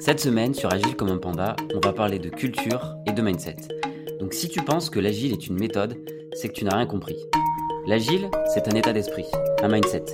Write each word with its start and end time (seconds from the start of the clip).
Cette 0.00 0.18
semaine 0.20 0.54
sur 0.54 0.72
Agile 0.72 0.96
comme 0.96 1.08
un 1.08 1.18
panda, 1.18 1.54
on 1.74 1.80
va 1.80 1.92
parler 1.92 2.18
de 2.18 2.28
culture 2.28 2.96
et 3.06 3.12
de 3.12 3.22
mindset. 3.22 3.56
Donc 4.20 4.34
si 4.34 4.48
tu 4.48 4.60
penses 4.60 4.90
que 4.90 4.98
l'agile 4.98 5.32
est 5.32 5.46
une 5.46 5.58
méthode, 5.58 5.96
c'est 6.32 6.48
que 6.48 6.52
tu 6.52 6.64
n'as 6.64 6.76
rien 6.76 6.86
compris. 6.86 7.16
L'agile, 7.86 8.28
c'est 8.52 8.66
un 8.68 8.72
état 8.72 8.92
d'esprit, 8.92 9.24
un 9.62 9.68
mindset. 9.68 10.04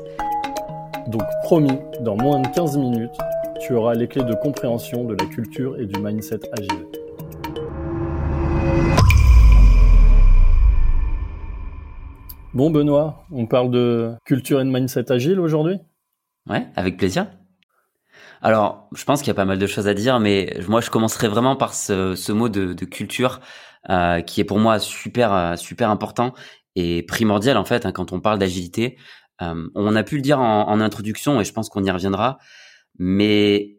Donc 1.09 1.23
promis, 1.45 1.79
dans 2.03 2.15
moins 2.15 2.41
de 2.41 2.49
15 2.49 2.77
minutes, 2.77 3.17
tu 3.61 3.73
auras 3.73 3.95
les 3.95 4.07
clés 4.07 4.23
de 4.23 4.35
compréhension 4.35 5.05
de 5.05 5.15
la 5.15 5.27
culture 5.27 5.81
et 5.81 5.87
du 5.87 5.99
mindset 5.99 6.41
agile. 6.53 6.87
Bon 12.53 12.71
Benoît, 12.71 13.25
on 13.33 13.47
parle 13.47 13.71
de 13.71 14.13
culture 14.25 14.61
et 14.61 14.65
de 14.65 14.71
mindset 14.71 15.11
agile 15.11 15.41
aujourd'hui? 15.41 15.79
Ouais, 16.49 16.67
avec 16.77 16.99
plaisir. 16.99 17.27
Alors, 18.43 18.89
je 18.95 19.05
pense 19.05 19.21
qu'il 19.21 19.29
y 19.29 19.31
a 19.33 19.35
pas 19.35 19.45
mal 19.45 19.59
de 19.59 19.67
choses 19.67 19.87
à 19.87 19.95
dire, 19.95 20.19
mais 20.19 20.57
moi, 20.67 20.81
je 20.81 20.91
commencerai 20.91 21.29
vraiment 21.29 21.57
par 21.57 21.75
ce, 21.75 22.33
mot 22.33 22.49
de, 22.49 22.73
culture 22.85 23.41
euh, 23.91 24.23
qui 24.23 24.41
est 24.41 24.45
pour 24.45 24.59
moi 24.59 24.79
super 24.79 25.33
euh, 25.33 25.57
super 25.57 25.89
important 25.89 26.35
et 26.77 27.03
primordial 27.03 27.57
en 27.57 27.65
fait 27.65 27.87
hein, 27.87 27.93
quand 27.93 28.13
on 28.13 28.21
parle 28.21 28.39
d'agilité. 28.39 28.99
Euh, 29.43 29.69
on 29.75 29.97
a 29.97 30.03
pu 30.03 30.17
le 30.17 30.23
dire 30.23 30.39
en, 30.39 30.69
en 30.69 30.81
introduction 30.81 31.41
et 31.41 31.45
je 31.45 31.53
pense 31.53 31.71
qu'on 31.71 31.83
y 31.85 31.91
reviendra, 31.91 32.39
mais 32.99 33.79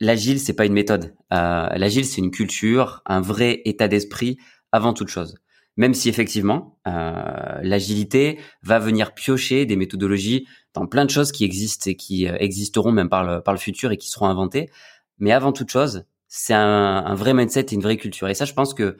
l'agile 0.00 0.40
c'est 0.40 0.54
pas 0.54 0.66
une 0.66 0.72
méthode. 0.72 1.14
l'agile 1.30 2.06
c'est 2.06 2.20
une 2.20 2.30
culture, 2.30 3.02
un 3.06 3.20
vrai 3.20 3.62
état 3.66 3.88
d'esprit 3.88 4.38
avant 4.72 4.94
toute 4.94 5.08
chose 5.08 5.36
même 5.76 5.94
si 5.94 6.08
effectivement 6.08 6.78
euh, 6.86 7.60
l'agilité 7.62 8.38
va 8.62 8.78
venir 8.78 9.12
piocher 9.14 9.66
des 9.66 9.76
méthodologies 9.76 10.46
dans 10.74 10.86
plein 10.86 11.04
de 11.04 11.10
choses 11.10 11.32
qui 11.32 11.44
existent 11.44 11.90
et 11.90 11.96
qui 11.96 12.28
euh, 12.28 12.36
existeront 12.38 12.92
même 12.92 13.08
par 13.08 13.24
le, 13.24 13.40
par 13.40 13.54
le 13.54 13.60
futur 13.60 13.92
et 13.92 13.96
qui 13.96 14.08
seront 14.08 14.26
inventées. 14.26 14.70
Mais 15.18 15.32
avant 15.32 15.52
toute 15.52 15.70
chose, 15.70 16.04
c'est 16.28 16.54
un, 16.54 17.14
vrai 17.14 17.34
mindset 17.34 17.66
et 17.70 17.74
une 17.74 17.82
vraie 17.82 17.96
culture. 17.96 18.28
Et 18.28 18.34
ça, 18.34 18.44
je 18.44 18.52
pense 18.52 18.74
que 18.74 18.96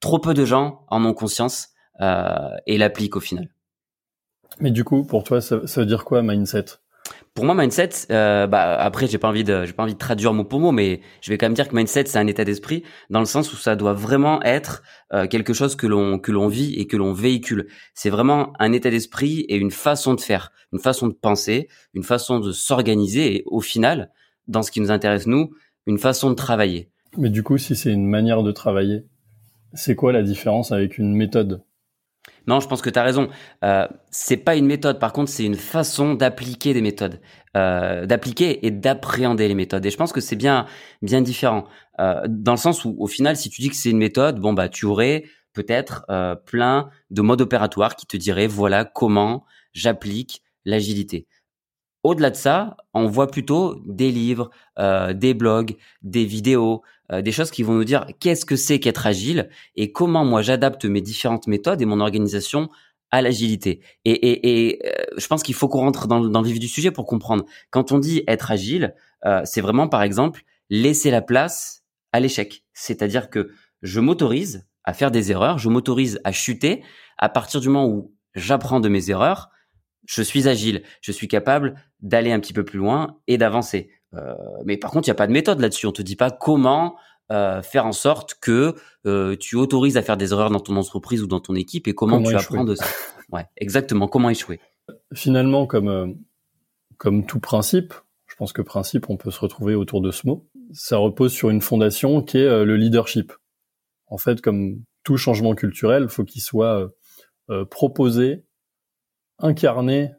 trop 0.00 0.18
peu 0.18 0.34
de 0.34 0.44
gens 0.44 0.84
en 0.88 1.04
ont 1.04 1.14
conscience 1.14 1.68
euh, 2.00 2.50
et 2.66 2.78
l'appliquent 2.78 3.16
au 3.16 3.20
final. 3.20 3.48
Mais 4.58 4.70
du 4.70 4.84
coup, 4.84 5.04
pour 5.04 5.22
toi, 5.22 5.40
ça 5.40 5.58
veut 5.58 5.86
dire 5.86 6.04
quoi 6.04 6.22
mindset? 6.22 6.64
Pour 7.36 7.44
moi, 7.44 7.54
mindset, 7.54 7.90
euh, 8.10 8.46
bah 8.46 8.76
après, 8.80 9.06
j'ai 9.06 9.18
pas 9.18 9.28
envie 9.28 9.44
de, 9.44 9.66
j'ai 9.66 9.74
pas 9.74 9.82
envie 9.82 9.92
de 9.92 9.98
traduire 9.98 10.32
mot 10.32 10.42
pour 10.42 10.58
mot, 10.58 10.72
mais 10.72 11.02
je 11.20 11.30
vais 11.30 11.36
quand 11.36 11.44
même 11.44 11.54
dire 11.54 11.68
que 11.68 11.76
mindset, 11.76 12.06
c'est 12.06 12.18
un 12.18 12.26
état 12.26 12.44
d'esprit 12.44 12.82
dans 13.10 13.20
le 13.20 13.26
sens 13.26 13.52
où 13.52 13.56
ça 13.56 13.76
doit 13.76 13.92
vraiment 13.92 14.42
être 14.42 14.82
euh, 15.12 15.26
quelque 15.26 15.52
chose 15.52 15.76
que 15.76 15.86
l'on 15.86 16.18
que 16.18 16.32
l'on 16.32 16.48
vit 16.48 16.74
et 16.74 16.86
que 16.86 16.96
l'on 16.96 17.12
véhicule. 17.12 17.68
C'est 17.94 18.08
vraiment 18.08 18.54
un 18.58 18.72
état 18.72 18.90
d'esprit 18.90 19.40
et 19.50 19.56
une 19.56 19.70
façon 19.70 20.14
de 20.14 20.20
faire, 20.20 20.50
une 20.72 20.78
façon 20.78 21.08
de 21.08 21.12
penser, 21.12 21.68
une 21.92 22.04
façon 22.04 22.40
de 22.40 22.52
s'organiser 22.52 23.36
et 23.36 23.42
au 23.44 23.60
final, 23.60 24.10
dans 24.48 24.62
ce 24.62 24.70
qui 24.70 24.80
nous 24.80 24.90
intéresse 24.90 25.26
nous, 25.26 25.50
une 25.86 25.98
façon 25.98 26.30
de 26.30 26.34
travailler. 26.34 26.88
Mais 27.18 27.28
du 27.28 27.42
coup, 27.42 27.58
si 27.58 27.76
c'est 27.76 27.92
une 27.92 28.06
manière 28.08 28.42
de 28.44 28.50
travailler, 28.50 29.04
c'est 29.74 29.94
quoi 29.94 30.10
la 30.10 30.22
différence 30.22 30.72
avec 30.72 30.96
une 30.96 31.14
méthode? 31.14 31.62
Non, 32.46 32.60
je 32.60 32.68
pense 32.68 32.80
que 32.82 32.90
tu 32.90 32.98
as 32.98 33.02
raison. 33.02 33.28
Euh, 33.64 33.86
c'est 34.10 34.36
pas 34.36 34.56
une 34.56 34.66
méthode, 34.66 34.98
par 34.98 35.12
contre, 35.12 35.30
c'est 35.30 35.44
une 35.44 35.56
façon 35.56 36.14
d'appliquer 36.14 36.74
des 36.74 36.82
méthodes, 36.82 37.20
euh, 37.56 38.06
d'appliquer 38.06 38.64
et 38.66 38.70
d'appréhender 38.70 39.48
les 39.48 39.54
méthodes. 39.54 39.84
Et 39.84 39.90
je 39.90 39.96
pense 39.96 40.12
que 40.12 40.20
c'est 40.20 40.36
bien, 40.36 40.66
bien 41.02 41.22
différent, 41.22 41.66
euh, 42.00 42.22
dans 42.28 42.52
le 42.52 42.58
sens 42.58 42.84
où, 42.84 42.94
au 42.98 43.06
final, 43.06 43.36
si 43.36 43.50
tu 43.50 43.62
dis 43.62 43.68
que 43.68 43.76
c'est 43.76 43.90
une 43.90 43.98
méthode, 43.98 44.38
bon 44.38 44.52
bah, 44.52 44.68
tu 44.68 44.86
aurais 44.86 45.24
peut-être 45.52 46.04
euh, 46.10 46.34
plein 46.36 46.90
de 47.10 47.22
modes 47.22 47.40
opératoires 47.40 47.96
qui 47.96 48.06
te 48.06 48.16
diraient 48.16 48.46
voilà 48.46 48.84
comment 48.84 49.44
j'applique 49.72 50.42
l'agilité. 50.64 51.26
Au-delà 52.02 52.30
de 52.30 52.36
ça, 52.36 52.76
on 52.94 53.08
voit 53.08 53.30
plutôt 53.30 53.80
des 53.84 54.12
livres, 54.12 54.50
euh, 54.78 55.12
des 55.12 55.34
blogs, 55.34 55.76
des 56.02 56.24
vidéos, 56.24 56.82
euh, 57.12 57.22
des 57.22 57.32
choses 57.32 57.50
qui 57.50 57.62
vont 57.62 57.74
nous 57.74 57.84
dire 57.84 58.06
qu'est-ce 58.20 58.44
que 58.44 58.56
c'est 58.56 58.80
qu'être 58.80 59.06
agile 59.06 59.48
et 59.74 59.92
comment 59.92 60.24
moi 60.24 60.42
j'adapte 60.42 60.84
mes 60.84 61.00
différentes 61.00 61.46
méthodes 61.46 61.80
et 61.80 61.84
mon 61.84 62.00
organisation 62.00 62.68
à 63.10 63.22
l'agilité. 63.22 63.80
Et, 64.04 64.80
euh, 64.84 64.90
je 65.16 65.26
pense 65.28 65.42
qu'il 65.42 65.54
faut 65.54 65.68
qu'on 65.68 65.80
rentre 65.80 66.08
dans, 66.08 66.20
le 66.20 66.48
vif 66.48 66.58
du 66.58 66.68
sujet 66.68 66.90
pour 66.90 67.06
comprendre. 67.06 67.44
Quand 67.70 67.92
on 67.92 67.98
dit 67.98 68.22
être 68.26 68.50
agile, 68.50 68.94
c'est 69.44 69.60
vraiment 69.60 69.88
par 69.88 70.02
exemple 70.02 70.42
laisser 70.70 71.10
la 71.10 71.20
place 71.20 71.84
à 72.12 72.20
l'échec. 72.20 72.62
C'est-à-dire 72.74 73.28
que 73.28 73.50
je 73.82 73.98
m'autorise 73.98 74.68
à 74.84 74.92
faire 74.92 75.10
des 75.10 75.32
erreurs, 75.32 75.58
je 75.58 75.68
m'autorise 75.68 76.20
à 76.22 76.30
chuter 76.30 76.84
à 77.18 77.28
partir 77.28 77.60
du 77.60 77.68
moment 77.68 77.88
où 77.88 78.14
j'apprends 78.34 78.78
de 78.78 78.88
mes 78.88 79.10
erreurs 79.10 79.50
je 80.06 80.22
suis 80.22 80.48
agile, 80.48 80.82
je 81.00 81.12
suis 81.12 81.28
capable 81.28 81.74
d'aller 82.00 82.32
un 82.32 82.40
petit 82.40 82.52
peu 82.52 82.64
plus 82.64 82.78
loin 82.78 83.18
et 83.26 83.38
d'avancer. 83.38 83.90
Euh, 84.16 84.34
mais 84.64 84.76
par 84.76 84.90
contre, 84.90 85.08
il 85.08 85.10
n'y 85.10 85.16
a 85.16 85.16
pas 85.16 85.26
de 85.26 85.32
méthode 85.32 85.60
là-dessus. 85.60 85.86
On 85.86 85.92
te 85.92 86.02
dit 86.02 86.16
pas 86.16 86.30
comment 86.30 86.96
euh, 87.32 87.62
faire 87.62 87.86
en 87.86 87.92
sorte 87.92 88.34
que 88.40 88.74
euh, 89.06 89.36
tu 89.36 89.56
autorises 89.56 89.96
à 89.96 90.02
faire 90.02 90.16
des 90.16 90.32
erreurs 90.32 90.50
dans 90.50 90.60
ton 90.60 90.76
entreprise 90.76 91.22
ou 91.22 91.26
dans 91.26 91.40
ton 91.40 91.54
équipe 91.54 91.88
et 91.88 91.94
comment, 91.94 92.22
tu 92.22 92.34
apprends 92.34 92.64
de 92.64 92.74
ça. 92.74 92.86
Ouais, 93.32 93.44
exactement. 93.56 94.06
Comment 94.06 94.30
échouer. 94.30 94.60
Finalement, 95.12 95.66
comme 95.66 96.16
comme 96.96 97.26
tout 97.26 97.40
principe, 97.40 97.92
je 98.28 98.36
pense 98.36 98.52
que 98.52 98.62
principe, 98.62 99.10
on 99.10 99.16
peut 99.16 99.32
se 99.32 99.40
retrouver 99.40 99.74
autour 99.74 100.00
de 100.00 100.12
ce 100.12 100.26
mot. 100.26 100.48
Ça 100.72 100.96
repose 100.96 101.32
sur 101.32 101.50
une 101.50 101.60
fondation 101.60 102.22
qui 102.22 102.38
est 102.38 102.64
le 102.64 102.76
leadership. 102.76 103.32
En 104.06 104.16
fait, 104.16 104.40
comme 104.40 104.82
tout 105.02 105.16
changement 105.16 105.54
culturel, 105.54 106.08
faut 106.08 106.22
qu'il 106.22 106.40
soit 106.40 106.88
proposé 107.68 108.44
incarné 109.38 110.12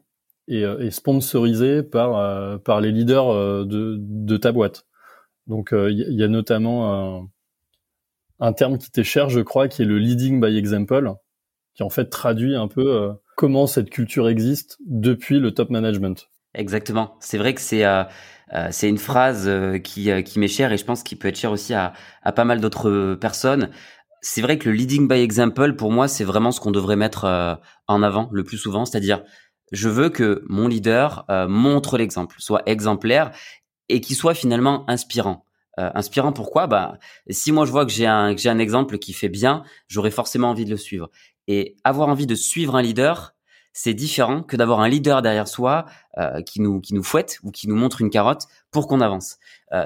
et, 0.48 0.64
euh, 0.64 0.80
et 0.80 0.90
sponsorisé 0.90 1.82
par 1.82 2.16
euh, 2.16 2.58
par 2.58 2.80
les 2.80 2.90
leaders 2.90 3.28
euh, 3.28 3.64
de, 3.64 3.96
de 3.98 4.36
ta 4.36 4.50
boîte. 4.50 4.86
Donc 5.46 5.70
il 5.72 6.14
y, 6.14 6.22
a 6.22 6.28
notamment 6.28 7.26
un, 8.38 8.52
terme 8.52 8.76
qui 8.76 8.90
t'est 8.90 9.02
cher, 9.02 9.30
je 9.30 9.40
crois, 9.40 9.66
qui 9.66 9.80
est 9.80 9.86
le 9.86 9.96
leading 9.96 10.42
by 10.42 10.58
example, 10.58 11.14
qui 11.74 11.82
en 11.82 11.88
fait 11.88 12.10
traduit 12.10 12.54
un 12.54 12.68
peu 12.68 13.14
comment 13.34 13.66
cette 13.66 13.88
culture 13.88 14.28
existe 14.28 14.76
depuis 14.84 15.40
le 15.40 15.52
top 15.52 15.70
management. 15.70 16.28
Exactement. 16.52 17.16
C'est 17.20 17.38
vrai 17.38 17.54
que 17.54 17.62
c'est 17.62 17.82
c'est 18.70 18.90
une 18.90 18.98
phrase 18.98 19.50
qui, 19.82 20.22
qui 20.22 20.38
m'est 20.38 20.48
chère 20.48 20.70
et 20.70 20.76
je 20.76 20.84
pense 20.84 21.02
qu'il 21.02 21.16
peut 21.16 21.28
être 21.28 21.38
cher 21.38 21.50
aussi 21.50 21.72
à, 21.72 21.94
à 22.22 22.32
pas 22.32 22.44
mal 22.44 22.60
d'autres 22.60 23.14
personnes 23.14 23.70
c'est 24.20 24.42
vrai 24.42 24.58
que 24.58 24.68
le 24.68 24.74
leading 24.74 25.08
by 25.08 25.20
example, 25.20 25.76
pour 25.76 25.92
moi, 25.92 26.08
c'est 26.08 26.24
vraiment 26.24 26.50
ce 26.50 26.60
qu'on 26.60 26.72
devrait 26.72 26.96
mettre 26.96 27.58
en 27.86 28.02
avant 28.02 28.28
le 28.32 28.44
plus 28.44 28.58
souvent. 28.58 28.84
C'est-à-dire, 28.84 29.22
je 29.72 29.88
veux 29.88 30.08
que 30.08 30.42
mon 30.48 30.68
leader 30.68 31.24
euh, 31.30 31.48
montre 31.48 31.98
l'exemple, 31.98 32.36
soit 32.38 32.62
exemplaire 32.66 33.30
et 33.88 34.00
qu'il 34.00 34.16
soit 34.16 34.34
finalement 34.34 34.88
inspirant. 34.88 35.44
Euh, 35.78 35.90
inspirant 35.94 36.32
pourquoi? 36.32 36.66
Bah, 36.66 36.98
si 37.30 37.52
moi 37.52 37.64
je 37.64 37.70
vois 37.70 37.86
que 37.86 37.92
j'ai 37.92 38.06
un 38.06 38.36
j'ai 38.36 38.48
un 38.48 38.58
exemple 38.58 38.98
qui 38.98 39.12
fait 39.12 39.28
bien, 39.28 39.62
j'aurais 39.86 40.10
forcément 40.10 40.50
envie 40.50 40.64
de 40.64 40.70
le 40.70 40.76
suivre. 40.76 41.10
Et 41.46 41.76
avoir 41.84 42.08
envie 42.08 42.26
de 42.26 42.34
suivre 42.34 42.76
un 42.76 42.82
leader, 42.82 43.34
c'est 43.72 43.94
différent 43.94 44.42
que 44.42 44.56
d'avoir 44.56 44.80
un 44.80 44.88
leader 44.88 45.22
derrière 45.22 45.48
soi 45.48 45.86
qui 46.44 46.60
nous 46.60 46.80
qui 46.80 46.94
nous 46.94 47.04
fouette 47.04 47.38
ou 47.44 47.52
qui 47.52 47.68
nous 47.68 47.76
montre 47.76 48.00
une 48.00 48.10
carotte 48.10 48.42
pour 48.72 48.88
qu'on 48.88 49.00
avance. 49.00 49.36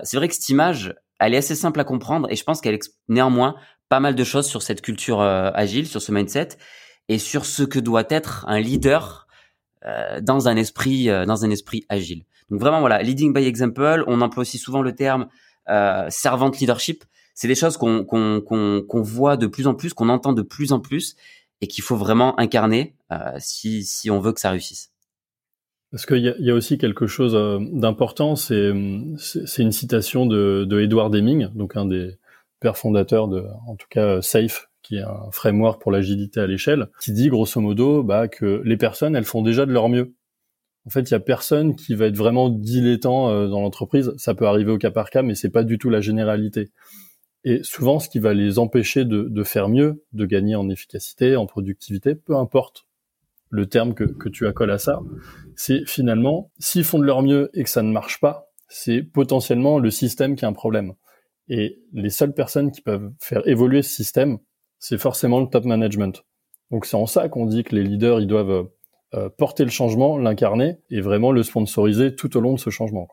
c'est 0.02 0.16
vrai 0.16 0.28
que 0.28 0.34
cette 0.34 0.48
image, 0.48 0.94
elle 1.20 1.34
est 1.34 1.38
assez 1.38 1.54
simple 1.54 1.78
à 1.78 1.84
comprendre 1.84 2.26
et 2.30 2.36
je 2.36 2.42
pense 2.42 2.60
qu'elle 2.60 2.78
néanmoins 3.08 3.54
pas 3.92 4.00
mal 4.00 4.14
de 4.14 4.24
choses 4.24 4.46
sur 4.46 4.62
cette 4.62 4.80
culture 4.80 5.20
euh, 5.20 5.50
agile, 5.52 5.86
sur 5.86 6.00
ce 6.00 6.12
mindset 6.12 6.56
et 7.10 7.18
sur 7.18 7.44
ce 7.44 7.62
que 7.62 7.78
doit 7.78 8.06
être 8.08 8.46
un 8.48 8.58
leader 8.58 9.21
euh, 9.86 10.20
dans 10.20 10.48
un 10.48 10.56
esprit 10.56 11.08
euh, 11.08 11.24
dans 11.24 11.44
un 11.44 11.50
esprit 11.50 11.84
agile. 11.88 12.24
Donc 12.50 12.60
vraiment 12.60 12.80
voilà, 12.80 13.02
leading 13.02 13.32
by 13.32 13.44
example, 13.44 14.04
on 14.06 14.20
emploie 14.20 14.42
aussi 14.42 14.58
souvent 14.58 14.82
le 14.82 14.94
terme 14.94 15.28
servant 16.08 16.50
leadership. 16.50 17.04
C'est 17.34 17.48
des 17.48 17.54
choses 17.54 17.76
qu'on 17.76 18.04
qu'on 18.04 18.42
qu'on 18.42 19.02
voit 19.02 19.36
de 19.36 19.46
plus 19.46 19.66
en 19.66 19.74
plus, 19.74 19.94
qu'on 19.94 20.08
entend 20.08 20.32
de 20.32 20.42
plus 20.42 20.72
en 20.72 20.80
plus 20.80 21.14
et 21.60 21.66
qu'il 21.66 21.84
faut 21.84 21.96
vraiment 21.96 22.38
incarner 22.38 22.94
si 23.38 23.84
si 23.84 24.10
on 24.10 24.20
veut 24.20 24.32
que 24.32 24.40
ça 24.40 24.50
réussisse. 24.50 24.90
Parce 25.92 26.04
qu'il 26.04 26.18
y 26.18 26.34
y 26.44 26.50
a 26.50 26.54
aussi 26.54 26.78
quelque 26.78 27.06
chose 27.06 27.32
d'important, 27.72 28.36
c'est 28.36 28.72
c'est 29.16 29.62
une 29.62 29.72
citation 29.72 30.26
de, 30.26 30.66
de 30.68 30.80
Edward 30.80 31.12
Deming, 31.12 31.48
donc 31.54 31.76
un 31.76 31.86
des 31.86 32.18
père 32.62 32.78
fondateur 32.78 33.28
de, 33.28 33.44
en 33.66 33.76
tout 33.76 33.88
cas, 33.90 34.04
euh, 34.04 34.20
Safe, 34.22 34.70
qui 34.82 34.96
est 34.96 35.02
un 35.02 35.30
framework 35.30 35.80
pour 35.80 35.92
l'agilité 35.92 36.40
à 36.40 36.46
l'échelle, 36.46 36.88
qui 37.00 37.12
dit 37.12 37.28
grosso 37.28 37.60
modo 37.60 38.02
bah, 38.02 38.28
que 38.28 38.62
les 38.64 38.76
personnes, 38.76 39.16
elles 39.16 39.24
font 39.24 39.42
déjà 39.42 39.66
de 39.66 39.72
leur 39.72 39.88
mieux. 39.88 40.14
En 40.84 40.90
fait, 40.90 41.02
il 41.02 41.12
y 41.12 41.14
a 41.14 41.20
personne 41.20 41.76
qui 41.76 41.94
va 41.94 42.06
être 42.06 42.16
vraiment 42.16 42.48
dilettant 42.48 43.30
euh, 43.30 43.48
dans 43.48 43.60
l'entreprise. 43.60 44.12
Ça 44.16 44.34
peut 44.34 44.46
arriver 44.46 44.72
au 44.72 44.78
cas 44.78 44.90
par 44.90 45.10
cas, 45.10 45.22
mais 45.22 45.34
c'est 45.34 45.50
pas 45.50 45.62
du 45.62 45.78
tout 45.78 45.90
la 45.90 46.00
généralité. 46.00 46.70
Et 47.44 47.62
souvent, 47.62 47.98
ce 47.98 48.08
qui 48.08 48.18
va 48.18 48.34
les 48.34 48.58
empêcher 48.58 49.04
de, 49.04 49.42
faire 49.42 49.68
mieux, 49.68 50.04
de 50.12 50.26
gagner 50.26 50.54
en 50.54 50.68
efficacité, 50.68 51.36
en 51.36 51.46
productivité, 51.46 52.14
peu 52.14 52.36
importe 52.36 52.86
le 53.50 53.66
terme 53.66 53.94
que, 53.94 54.04
que 54.04 54.28
tu 54.28 54.46
accoles 54.46 54.70
à 54.70 54.78
ça, 54.78 55.00
c'est 55.56 55.84
finalement, 55.86 56.52
s'ils 56.58 56.84
font 56.84 56.98
de 56.98 57.04
leur 57.04 57.22
mieux 57.22 57.50
et 57.52 57.64
que 57.64 57.70
ça 57.70 57.82
ne 57.82 57.90
marche 57.90 58.20
pas, 58.20 58.52
c'est 58.68 59.02
potentiellement 59.02 59.78
le 59.78 59.90
système 59.90 60.36
qui 60.36 60.44
a 60.44 60.48
un 60.48 60.52
problème. 60.52 60.94
Et 61.48 61.80
les 61.92 62.10
seules 62.10 62.32
personnes 62.32 62.70
qui 62.70 62.80
peuvent 62.80 63.10
faire 63.18 63.46
évoluer 63.46 63.82
ce 63.82 63.90
système, 63.90 64.38
c'est 64.82 64.98
forcément 64.98 65.40
le 65.40 65.46
top 65.46 65.64
management. 65.64 66.24
Donc 66.72 66.86
c'est 66.86 66.96
en 66.96 67.06
ça 67.06 67.28
qu'on 67.28 67.46
dit 67.46 67.62
que 67.62 67.74
les 67.74 67.84
leaders, 67.84 68.20
ils 68.20 68.26
doivent 68.26 68.68
euh, 69.14 69.28
porter 69.38 69.62
le 69.64 69.70
changement, 69.70 70.18
l'incarner 70.18 70.78
et 70.90 71.00
vraiment 71.00 71.30
le 71.30 71.44
sponsoriser 71.44 72.16
tout 72.16 72.36
au 72.36 72.40
long 72.40 72.54
de 72.54 72.58
ce 72.58 72.68
changement. 72.68 73.06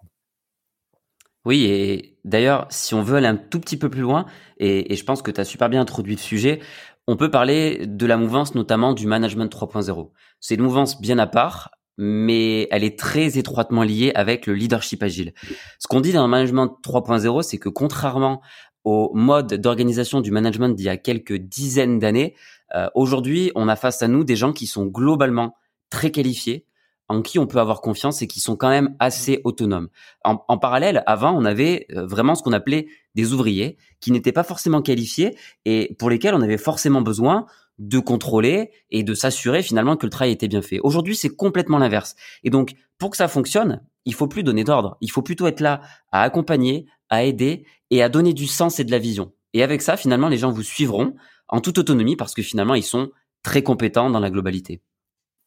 Oui, 1.45 1.65
et 1.65 2.17
d'ailleurs, 2.25 2.65
si 2.71 2.95
on 2.95 3.03
veut 3.03 3.17
aller 3.17 3.27
un 3.27 3.37
tout 3.37 3.59
petit 3.59 3.77
peu 3.77 3.89
plus 3.89 4.01
loin, 4.01 4.25
et, 4.57 4.91
et 4.91 4.95
je 4.95 5.05
pense 5.05 5.21
que 5.21 5.29
tu 5.29 5.39
as 5.39 5.45
super 5.45 5.69
bien 5.69 5.79
introduit 5.79 6.15
le 6.15 6.19
sujet, 6.19 6.59
on 7.07 7.15
peut 7.15 7.29
parler 7.29 7.85
de 7.85 8.05
la 8.07 8.17
mouvance 8.17 8.55
notamment 8.55 8.93
du 8.93 9.05
management 9.05 9.53
3.0. 9.53 10.09
C'est 10.39 10.55
une 10.55 10.63
mouvance 10.63 10.99
bien 10.99 11.19
à 11.19 11.27
part, 11.27 11.69
mais 12.01 12.67
elle 12.71 12.85
est 12.85 12.97
très 12.97 13.37
étroitement 13.37 13.83
liée 13.83 14.13
avec 14.15 14.47
le 14.47 14.53
leadership 14.53 15.03
agile. 15.03 15.33
Ce 15.79 15.87
qu'on 15.87 15.99
dit 15.99 16.13
dans 16.13 16.23
le 16.23 16.29
management 16.29 16.77
3.0, 16.81 17.43
c'est 17.43 17.57
que 17.57 17.67
contrairement 17.67 18.41
au 18.83 19.11
mode 19.13 19.55
d'organisation 19.55 20.21
du 20.21 20.31
management 20.31 20.69
d'il 20.69 20.85
y 20.85 20.89
a 20.89 20.97
quelques 20.97 21.35
dizaines 21.35 21.99
d'années, 21.99 22.35
euh, 22.75 22.87
aujourd'hui, 22.95 23.51
on 23.55 23.67
a 23.67 23.75
face 23.75 24.01
à 24.01 24.07
nous 24.07 24.23
des 24.23 24.35
gens 24.35 24.53
qui 24.53 24.67
sont 24.67 24.85
globalement 24.85 25.55
très 25.89 26.11
qualifiés, 26.11 26.65
en 27.07 27.21
qui 27.21 27.39
on 27.39 27.47
peut 27.47 27.59
avoir 27.59 27.81
confiance 27.81 28.21
et 28.21 28.27
qui 28.27 28.39
sont 28.39 28.55
quand 28.55 28.69
même 28.69 28.95
assez 28.99 29.41
autonomes. 29.43 29.89
En, 30.23 30.57
parallèle, 30.59 31.03
avant, 31.07 31.35
on 31.35 31.43
avait 31.43 31.87
euh, 31.91 32.05
vraiment 32.05 32.35
ce 32.35 32.43
qu'on 32.43 32.53
appelait 32.53 32.87
des 33.15 33.33
ouvriers 33.33 33.77
qui 33.99 34.11
n'étaient 34.11 34.31
pas 34.31 34.43
forcément 34.43 34.81
qualifiés 34.81 35.35
et 35.65 35.95
pour 35.97 36.09
lesquels 36.09 36.35
on 36.35 36.41
avait 36.41 36.59
forcément 36.59 37.01
besoin 37.01 37.47
de 37.79 37.97
contrôler 37.97 38.71
et 38.91 39.03
de 39.03 39.13
s'assurer 39.13 39.63
finalement 39.63 39.95
que 39.95 40.05
le 40.05 40.11
travail 40.11 40.33
était 40.33 40.47
bien 40.47 40.61
fait. 40.61 40.79
Aujourd'hui, 40.83 41.15
c'est 41.15 41.29
complètement 41.29 41.79
l'inverse. 41.79 42.15
Et 42.43 42.49
donc, 42.49 42.73
pour 42.99 43.09
que 43.09 43.17
ça 43.17 43.27
fonctionne, 43.27 43.81
il 44.05 44.13
faut 44.13 44.27
plus 44.27 44.43
donner 44.43 44.63
d'ordre. 44.63 44.97
Il 45.01 45.09
faut 45.09 45.21
plutôt 45.21 45.47
être 45.47 45.61
là 45.61 45.81
à 46.11 46.21
accompagner, 46.21 46.85
à 47.09 47.23
aider 47.23 47.65
et 47.91 48.03
à 48.03 48.09
donner 48.09 48.33
du 48.33 48.47
sens 48.47 48.79
et 48.79 48.83
de 48.83 48.91
la 48.91 48.99
vision. 48.99 49.31
Et 49.53 49.63
avec 49.63 49.81
ça, 49.81 49.97
finalement, 49.97 50.29
les 50.29 50.37
gens 50.37 50.51
vous 50.51 50.63
suivront 50.63 51.15
en 51.47 51.61
toute 51.61 51.77
autonomie 51.77 52.15
parce 52.15 52.33
que 52.33 52.41
finalement, 52.41 52.75
ils 52.75 52.83
sont 52.83 53.09
très 53.43 53.63
compétents 53.63 54.09
dans 54.09 54.19
la 54.19 54.29
globalité. 54.29 54.81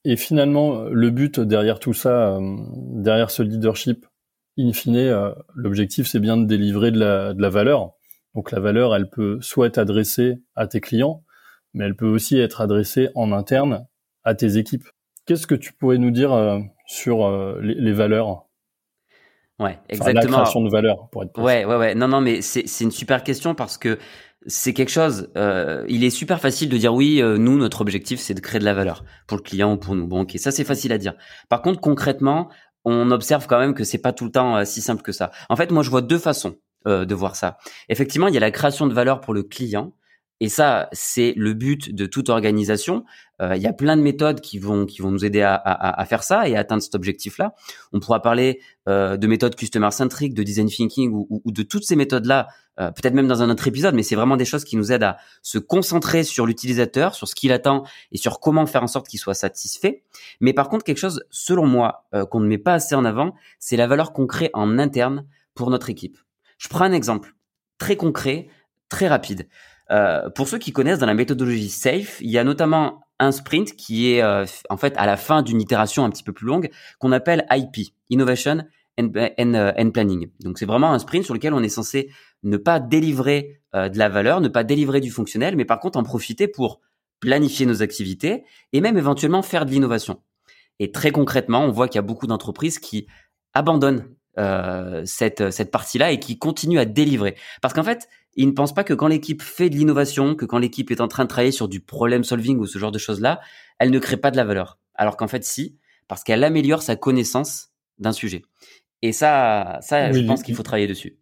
Et 0.04 0.16
finalement, 0.16 0.82
le 0.84 1.10
but 1.10 1.38
derrière 1.38 1.78
tout 1.78 1.92
ça, 1.92 2.34
euh, 2.36 2.56
derrière 2.76 3.30
ce 3.30 3.42
leadership, 3.42 4.06
in 4.58 4.72
fine, 4.72 4.96
euh, 4.96 5.32
l'objectif, 5.54 6.08
c'est 6.08 6.18
bien 6.18 6.36
de 6.36 6.44
délivrer 6.44 6.90
de 6.90 6.98
la, 6.98 7.48
valeur. 7.48 7.92
Donc 8.34 8.50
la 8.50 8.58
valeur, 8.58 8.96
elle 8.96 9.08
peut 9.08 9.38
soit 9.40 9.68
être 9.68 9.78
adressée 9.78 10.42
à 10.56 10.66
tes 10.66 10.80
clients, 10.80 11.22
mais 11.72 11.84
elle 11.84 11.94
peut 11.94 12.08
aussi 12.08 12.36
être 12.38 12.60
adressée 12.60 13.10
en 13.14 13.30
interne 13.30 13.86
à 14.24 14.34
tes 14.34 14.56
équipes. 14.56 14.88
Qu'est-ce 15.24 15.46
que 15.46 15.54
tu 15.54 15.72
pourrais 15.72 15.98
nous 15.98 16.10
dire 16.10 16.32
euh, 16.32 16.58
sur 16.86 17.30
les, 17.60 17.92
valeurs? 17.92 18.48
Ouais, 19.62 19.78
exactement. 19.88 20.38
la 20.38 20.42
création 20.42 20.62
de 20.62 20.70
valeur, 20.70 21.08
pour 21.10 21.22
être 21.22 21.32
précis. 21.32 21.46
Ouais, 21.46 21.64
ouais, 21.64 21.76
ouais. 21.76 21.94
Non, 21.94 22.08
non, 22.08 22.20
mais 22.20 22.42
c'est 22.42 22.80
une 22.80 22.90
super 22.90 23.22
question 23.22 23.54
parce 23.54 23.78
que 23.78 23.98
c'est 24.46 24.72
quelque 24.72 24.90
chose. 24.90 25.30
Euh, 25.36 25.84
il 25.88 26.02
est 26.04 26.10
super 26.10 26.40
facile 26.40 26.68
de 26.68 26.76
dire 26.76 26.92
oui, 26.92 27.22
nous 27.22 27.56
notre 27.58 27.80
objectif 27.80 28.18
c'est 28.18 28.34
de 28.34 28.40
créer 28.40 28.58
de 28.58 28.64
la 28.64 28.74
valeur 28.74 29.04
pour 29.26 29.36
le 29.36 29.42
client 29.42 29.74
ou 29.74 29.76
pour 29.76 29.94
nous. 29.94 30.06
Bon, 30.06 30.22
ok, 30.22 30.32
ça 30.36 30.50
c'est 30.50 30.64
facile 30.64 30.92
à 30.92 30.98
dire. 30.98 31.14
Par 31.48 31.62
contre, 31.62 31.80
concrètement, 31.80 32.48
on 32.84 33.10
observe 33.12 33.46
quand 33.46 33.60
même 33.60 33.74
que 33.74 33.84
c'est 33.84 33.98
pas 33.98 34.12
tout 34.12 34.24
le 34.24 34.32
temps 34.32 34.64
si 34.64 34.80
simple 34.80 35.02
que 35.02 35.12
ça. 35.12 35.30
En 35.48 35.56
fait, 35.56 35.70
moi 35.70 35.82
je 35.82 35.90
vois 35.90 36.02
deux 36.02 36.18
façons 36.18 36.56
de 36.86 37.14
voir 37.14 37.36
ça. 37.36 37.58
Effectivement, 37.88 38.26
il 38.26 38.34
y 38.34 38.36
a 38.36 38.40
la 38.40 38.50
création 38.50 38.88
de 38.88 38.94
valeur 38.94 39.20
pour 39.20 39.32
le 39.32 39.44
client 39.44 39.92
et 40.42 40.48
ça, 40.48 40.88
c'est 40.90 41.34
le 41.36 41.54
but 41.54 41.94
de 41.94 42.04
toute 42.04 42.28
organisation. 42.28 43.04
Euh, 43.40 43.54
il 43.54 43.62
y 43.62 43.68
a 43.68 43.72
plein 43.72 43.96
de 43.96 44.02
méthodes 44.02 44.40
qui 44.40 44.58
vont 44.58 44.86
qui 44.86 45.00
vont 45.00 45.12
nous 45.12 45.24
aider 45.24 45.40
à, 45.40 45.54
à, 45.54 46.04
faire 46.04 46.24
ça 46.24 46.48
et 46.48 46.56
à 46.56 46.58
atteindre 46.58 46.82
cet 46.82 46.96
objectif-là. 46.96 47.54
On 47.92 48.00
pourra 48.00 48.22
parler 48.22 48.58
euh, 48.88 49.16
de 49.16 49.28
méthodes 49.28 49.54
customer 49.54 49.92
centric, 49.92 50.34
de 50.34 50.42
design 50.42 50.66
thinking 50.68 51.12
ou, 51.12 51.40
de 51.46 51.62
toutes 51.62 51.84
ces 51.84 51.94
méthodes-là, 51.94 52.48
euh, 52.80 52.90
peut-être 52.90 53.14
même 53.14 53.28
dans 53.28 53.40
un 53.40 53.50
autre 53.50 53.68
épisode. 53.68 53.94
Mais 53.94 54.02
c'est 54.02 54.16
vraiment 54.16 54.36
des 54.36 54.44
choses 54.44 54.64
qui 54.64 54.76
nous 54.76 54.90
aident 54.90 55.04
à 55.04 55.18
se 55.42 55.58
concentrer 55.58 56.24
sur 56.24 56.44
l'utilisateur, 56.44 57.14
sur 57.14 57.28
ce 57.28 57.36
qu'il 57.36 57.52
attend 57.52 57.84
et 58.10 58.16
sur 58.16 58.40
comment 58.40 58.66
faire 58.66 58.82
en 58.82 58.88
sorte 58.88 59.06
qu'il 59.06 59.20
soit 59.20 59.34
satisfait. 59.34 60.02
Mais 60.40 60.52
par 60.52 60.68
contre, 60.68 60.82
quelque 60.82 60.98
chose, 60.98 61.22
selon 61.30 61.68
moi, 61.68 62.08
qu'on 62.32 62.40
ne 62.40 62.48
met 62.48 62.58
pas 62.58 62.74
assez 62.74 62.96
en 62.96 63.04
avant, 63.04 63.32
c'est 63.60 63.76
la 63.76 63.86
valeur 63.86 64.12
qu'on 64.12 64.26
crée 64.26 64.50
en 64.54 64.80
interne 64.80 65.24
pour 65.54 65.70
notre 65.70 65.88
équipe. 65.88 66.18
Je 66.58 66.66
prends 66.66 66.84
un 66.84 66.92
exemple 66.92 67.36
très 67.78 67.94
concret, 67.94 68.48
très 68.88 69.06
rapide. 69.06 69.46
Euh, 69.92 70.30
pour 70.30 70.48
ceux 70.48 70.58
qui 70.58 70.72
connaissent 70.72 70.98
dans 70.98 71.06
la 71.06 71.14
méthodologie 71.14 71.68
SAFE, 71.68 72.20
il 72.20 72.30
y 72.30 72.38
a 72.38 72.44
notamment 72.44 73.02
un 73.18 73.30
sprint 73.30 73.76
qui 73.76 74.12
est 74.12 74.22
euh, 74.22 74.46
en 74.70 74.76
fait 74.76 74.94
à 74.96 75.06
la 75.06 75.16
fin 75.16 75.42
d'une 75.42 75.60
itération 75.60 76.04
un 76.04 76.10
petit 76.10 76.22
peu 76.22 76.32
plus 76.32 76.46
longue 76.46 76.70
qu'on 76.98 77.12
appelle 77.12 77.46
IP, 77.50 77.92
Innovation 78.08 78.64
and, 78.98 79.12
euh, 79.14 79.90
Planning. 79.90 80.30
Donc 80.40 80.58
c'est 80.58 80.66
vraiment 80.66 80.92
un 80.92 80.98
sprint 80.98 81.24
sur 81.24 81.34
lequel 81.34 81.52
on 81.52 81.62
est 81.62 81.68
censé 81.68 82.10
ne 82.42 82.56
pas 82.56 82.80
délivrer 82.80 83.60
de 83.74 83.96
la 83.96 84.10
valeur, 84.10 84.42
ne 84.42 84.48
pas 84.48 84.64
délivrer 84.64 85.00
du 85.00 85.10
fonctionnel, 85.10 85.56
mais 85.56 85.64
par 85.64 85.80
contre 85.80 85.98
en 85.98 86.02
profiter 86.02 86.46
pour 86.46 86.80
planifier 87.20 87.64
nos 87.64 87.82
activités 87.82 88.44
et 88.74 88.82
même 88.82 88.98
éventuellement 88.98 89.40
faire 89.40 89.64
de 89.64 89.70
l'innovation. 89.70 90.20
Et 90.78 90.92
très 90.92 91.10
concrètement, 91.10 91.64
on 91.64 91.70
voit 91.70 91.88
qu'il 91.88 91.96
y 91.96 91.98
a 92.00 92.02
beaucoup 92.02 92.26
d'entreprises 92.26 92.78
qui 92.78 93.06
abandonnent 93.54 94.10
cette, 95.06 95.50
cette 95.50 95.70
partie-là 95.70 96.10
et 96.10 96.18
qui 96.18 96.38
continuent 96.38 96.80
à 96.80 96.84
délivrer. 96.84 97.34
Parce 97.62 97.72
qu'en 97.72 97.82
fait, 97.82 98.08
il 98.34 98.46
ne 98.46 98.52
pense 98.52 98.72
pas 98.74 98.84
que 98.84 98.94
quand 98.94 99.08
l'équipe 99.08 99.42
fait 99.42 99.70
de 99.70 99.76
l'innovation, 99.76 100.34
que 100.34 100.44
quand 100.44 100.58
l'équipe 100.58 100.90
est 100.90 101.00
en 101.00 101.08
train 101.08 101.24
de 101.24 101.28
travailler 101.28 101.52
sur 101.52 101.68
du 101.68 101.80
problem 101.80 102.24
solving 102.24 102.58
ou 102.58 102.66
ce 102.66 102.78
genre 102.78 102.92
de 102.92 102.98
choses-là, 102.98 103.40
elle 103.78 103.90
ne 103.90 103.98
crée 103.98 104.16
pas 104.16 104.30
de 104.30 104.36
la 104.36 104.44
valeur. 104.44 104.78
Alors 104.94 105.16
qu'en 105.16 105.28
fait, 105.28 105.44
si, 105.44 105.76
parce 106.08 106.24
qu'elle 106.24 106.44
améliore 106.44 106.82
sa 106.82 106.96
connaissance 106.96 107.70
d'un 107.98 108.12
sujet. 108.12 108.42
Et 109.02 109.12
ça, 109.12 109.78
ça, 109.82 110.12
je 110.12 110.20
pense 110.20 110.42
qu'il 110.42 110.54
faut 110.54 110.62
travailler 110.62 110.86
dessus. 110.86 111.18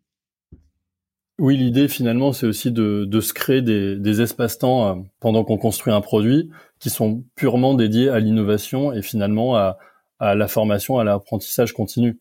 Oui, 1.38 1.56
l'idée 1.56 1.88
finalement, 1.88 2.32
c'est 2.32 2.46
aussi 2.46 2.70
de, 2.70 3.06
de, 3.06 3.20
se 3.20 3.32
créer 3.32 3.62
des, 3.62 3.96
des 3.96 4.20
espaces-temps 4.20 4.86
euh, 4.86 5.02
pendant 5.20 5.42
qu'on 5.42 5.56
construit 5.56 5.90
un 5.90 6.02
produit 6.02 6.50
qui 6.78 6.90
sont 6.90 7.24
purement 7.34 7.72
dédiés 7.72 8.10
à 8.10 8.20
l'innovation 8.20 8.92
et 8.92 9.00
finalement 9.00 9.56
à, 9.56 9.78
à 10.18 10.34
la 10.34 10.48
formation, 10.48 10.98
à 10.98 11.04
l'apprentissage 11.04 11.72
continu. 11.72 12.18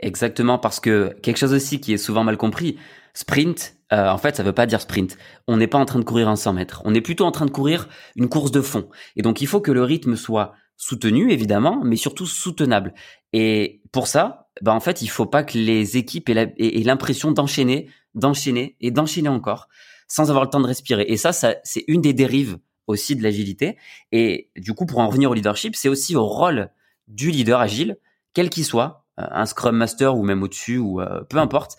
Exactement, 0.00 0.58
parce 0.58 0.80
que 0.80 1.14
quelque 1.22 1.36
chose 1.36 1.54
aussi 1.54 1.80
qui 1.80 1.92
est 1.92 1.98
souvent 1.98 2.24
mal 2.24 2.36
compris, 2.36 2.76
sprint, 3.14 3.77
euh, 3.92 4.08
en 4.08 4.18
fait, 4.18 4.36
ça 4.36 4.42
veut 4.42 4.52
pas 4.52 4.66
dire 4.66 4.80
sprint. 4.80 5.16
On 5.46 5.56
n'est 5.56 5.66
pas 5.66 5.78
en 5.78 5.84
train 5.84 5.98
de 5.98 6.04
courir 6.04 6.28
un 6.28 6.36
100 6.36 6.52
mètres. 6.52 6.82
On 6.84 6.94
est 6.94 7.00
plutôt 7.00 7.24
en 7.24 7.30
train 7.30 7.46
de 7.46 7.50
courir 7.50 7.88
une 8.16 8.28
course 8.28 8.50
de 8.50 8.60
fond. 8.60 8.88
Et 9.16 9.22
donc, 9.22 9.40
il 9.40 9.46
faut 9.46 9.60
que 9.60 9.72
le 9.72 9.82
rythme 9.82 10.16
soit 10.16 10.52
soutenu, 10.76 11.32
évidemment, 11.32 11.80
mais 11.84 11.96
surtout 11.96 12.26
soutenable. 12.26 12.94
Et 13.32 13.82
pour 13.92 14.06
ça, 14.06 14.48
bah, 14.62 14.74
en 14.74 14.80
fait, 14.80 15.02
il 15.02 15.08
faut 15.08 15.26
pas 15.26 15.42
que 15.42 15.56
les 15.56 15.96
équipes 15.96 16.28
aient 16.28 16.82
l'impression 16.84 17.32
d'enchaîner, 17.32 17.90
d'enchaîner 18.14 18.76
et 18.80 18.90
d'enchaîner 18.90 19.28
encore 19.28 19.68
sans 20.08 20.30
avoir 20.30 20.44
le 20.44 20.50
temps 20.50 20.60
de 20.60 20.66
respirer. 20.66 21.04
Et 21.08 21.16
ça, 21.16 21.32
ça 21.32 21.56
c'est 21.62 21.84
une 21.86 22.00
des 22.00 22.14
dérives 22.14 22.58
aussi 22.86 23.14
de 23.14 23.22
l'agilité. 23.22 23.76
Et 24.10 24.50
du 24.56 24.72
coup, 24.72 24.86
pour 24.86 24.98
en 24.98 25.06
revenir 25.06 25.30
au 25.30 25.34
leadership, 25.34 25.76
c'est 25.76 25.90
aussi 25.90 26.16
au 26.16 26.24
rôle 26.24 26.70
du 27.06 27.30
leader 27.30 27.60
agile, 27.60 27.98
quel 28.32 28.50
qu'il 28.50 28.64
soit, 28.64 29.04
euh, 29.20 29.26
un 29.30 29.46
Scrum 29.46 29.76
Master 29.76 30.16
ou 30.16 30.22
même 30.22 30.42
au-dessus, 30.42 30.78
ou 30.78 31.00
euh, 31.00 31.22
peu 31.28 31.36
importe, 31.36 31.76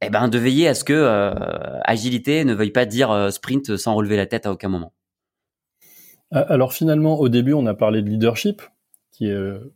eh 0.00 0.10
ben, 0.10 0.28
de 0.28 0.38
veiller 0.38 0.68
à 0.68 0.74
ce 0.74 0.84
que 0.84 0.92
euh, 0.92 1.34
agilité 1.84 2.44
ne 2.44 2.54
veuille 2.54 2.70
pas 2.70 2.86
dire 2.86 3.10
euh, 3.10 3.30
sprint 3.30 3.76
sans 3.76 3.94
relever 3.94 4.16
la 4.16 4.26
tête 4.26 4.46
à 4.46 4.52
aucun 4.52 4.68
moment. 4.68 4.92
Alors 6.30 6.74
finalement, 6.74 7.18
au 7.18 7.30
début, 7.30 7.54
on 7.54 7.64
a 7.66 7.74
parlé 7.74 8.02
de 8.02 8.10
leadership, 8.10 8.60
qui 9.10 9.28
est 9.28 9.32
euh, 9.32 9.74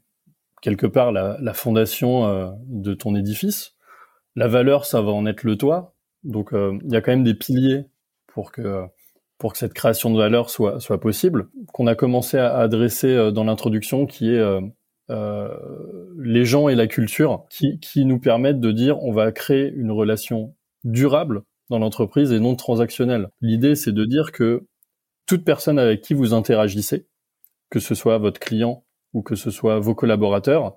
quelque 0.61 0.87
part 0.87 1.11
la, 1.11 1.55
fondation 1.55 2.55
de 2.67 2.95
ton 2.95 3.17
édifice. 3.17 3.75
La 4.37 4.49
valeur, 4.49 4.85
ça 4.85 5.01
va 5.01 5.13
en 5.13 5.25
être 5.25 5.45
le 5.45 5.57
toit. 5.57 5.95
Donc 6.25 6.51
il 6.53 6.93
y 6.93 6.97
a 6.97 7.01
quand 7.01 7.11
même 7.11 7.25
des 7.25 7.35
piliers 7.35 7.87
pour 8.27 8.53
que 8.53 8.85
pour 9.39 9.55
que 9.55 9.59
cette 9.59 9.73
création 9.75 10.11
de 10.11 10.19
valeur 10.19 10.51
soit 10.51 10.79
soit 10.79 11.01
possible, 11.01 11.49
qu'on 11.73 11.87
a 11.87 11.95
commencé 11.95 12.39
à 12.39 12.59
adresser 12.59 13.33
dans 13.33 13.45
l'introduction, 13.45 14.07
qui 14.07 14.33
est 14.33 14.39
euh, 14.39 14.61
les 16.19 16.45
gens 16.45 16.69
et 16.69 16.75
la 16.75 16.87
culture 16.87 17.45
qui, 17.51 18.05
nous 18.05 18.19
permettent 18.19 18.61
de 18.61 18.73
dire 18.73 19.03
on 19.03 19.13
va 19.13 19.33
créer 19.33 19.73
une 19.75 19.91
relation 19.91 20.55
durable 20.85 21.43
dans 21.71 21.79
l'entreprise 21.79 22.33
et 22.33 22.41
non 22.41 22.55
transactionnelle. 22.55 23.29
L'idée, 23.41 23.75
c'est 23.75 23.93
de 23.93 24.05
dire 24.05 24.33
que 24.33 24.67
toute 25.27 25.45
personne 25.45 25.79
avec 25.79 26.03
qui 26.03 26.15
vous 26.15 26.35
interagissez, 26.35 27.07
que 27.71 27.81
ce 27.81 27.95
soit 27.95 28.19
votre 28.19 28.41
client 28.41 28.85
ou 29.15 29.23
que 29.23 29.35
ce 29.35 29.51
soit 29.51 29.79
vos 29.79 29.95
collaborateurs, 29.95 30.77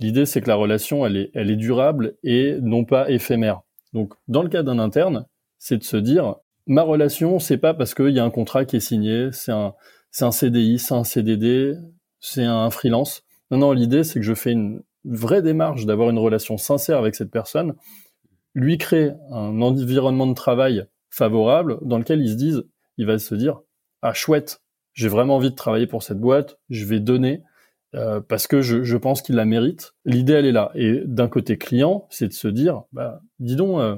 l'idée, 0.00 0.26
c'est 0.26 0.40
que 0.40 0.48
la 0.48 0.54
relation, 0.54 1.06
elle 1.06 1.16
est, 1.34 1.56
durable 1.56 2.16
et 2.22 2.58
non 2.60 2.84
pas 2.84 3.10
éphémère. 3.10 3.62
Donc, 3.92 4.14
dans 4.28 4.42
le 4.42 4.48
cas 4.48 4.62
d'un 4.62 4.78
interne, 4.78 5.26
c'est 5.58 5.78
de 5.78 5.84
se 5.84 5.96
dire, 5.96 6.36
ma 6.66 6.82
relation, 6.82 7.38
c'est 7.38 7.58
pas 7.58 7.74
parce 7.74 7.94
qu'il 7.94 8.10
y 8.10 8.18
a 8.18 8.24
un 8.24 8.30
contrat 8.30 8.64
qui 8.64 8.76
est 8.76 8.80
signé, 8.80 9.28
c'est 9.32 9.52
un 9.52 10.30
CDI, 10.30 10.78
c'est 10.78 10.94
un 10.94 11.04
CDD, 11.04 11.76
c'est 12.18 12.44
un 12.44 12.70
freelance. 12.70 13.22
Non, 13.52 13.72
l'idée, 13.72 14.02
c'est 14.02 14.18
que 14.18 14.24
je 14.24 14.34
fais 14.34 14.52
une 14.52 14.82
vraie 15.04 15.42
démarche 15.42 15.84
d'avoir 15.84 16.10
une 16.10 16.18
relation 16.18 16.56
sincère 16.56 16.98
avec 16.98 17.14
cette 17.14 17.30
personne, 17.30 17.74
lui 18.54 18.78
créer 18.78 19.12
un 19.30 19.60
environnement 19.60 20.26
de 20.26 20.34
travail 20.34 20.86
favorable 21.10 21.78
dans 21.82 21.98
lequel 21.98 22.20
il 22.22 22.30
se 22.30 22.34
dise, 22.34 22.64
il 22.96 23.06
va 23.06 23.18
se 23.18 23.34
dire, 23.34 23.60
ah 24.00 24.14
chouette, 24.14 24.62
j'ai 24.94 25.08
vraiment 25.08 25.36
envie 25.36 25.50
de 25.50 25.54
travailler 25.54 25.86
pour 25.86 26.02
cette 26.02 26.18
boîte, 26.18 26.58
je 26.70 26.84
vais 26.84 27.00
donner 27.00 27.42
euh, 27.94 28.20
parce 28.20 28.46
que 28.46 28.62
je, 28.62 28.82
je 28.82 28.96
pense 28.96 29.20
qu'il 29.20 29.34
la 29.34 29.44
mérite. 29.44 29.92
L'idée, 30.06 30.32
elle 30.32 30.46
est 30.46 30.52
là. 30.52 30.70
Et 30.74 31.02
d'un 31.04 31.28
côté 31.28 31.58
client, 31.58 32.06
c'est 32.10 32.28
de 32.28 32.32
se 32.32 32.48
dire, 32.48 32.84
bah, 32.92 33.20
dis 33.38 33.56
donc, 33.56 33.80
euh, 33.80 33.96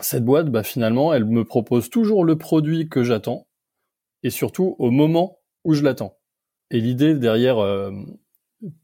cette 0.00 0.24
boîte, 0.24 0.50
bah, 0.50 0.62
finalement, 0.62 1.14
elle 1.14 1.24
me 1.24 1.44
propose 1.44 1.88
toujours 1.88 2.24
le 2.24 2.36
produit 2.36 2.88
que 2.88 3.02
j'attends 3.02 3.46
et 4.22 4.30
surtout 4.30 4.76
au 4.78 4.90
moment 4.90 5.38
où 5.64 5.72
je 5.72 5.82
l'attends. 5.82 6.18
Et 6.70 6.80
l'idée 6.80 7.14
derrière 7.14 7.58
euh, 7.58 7.90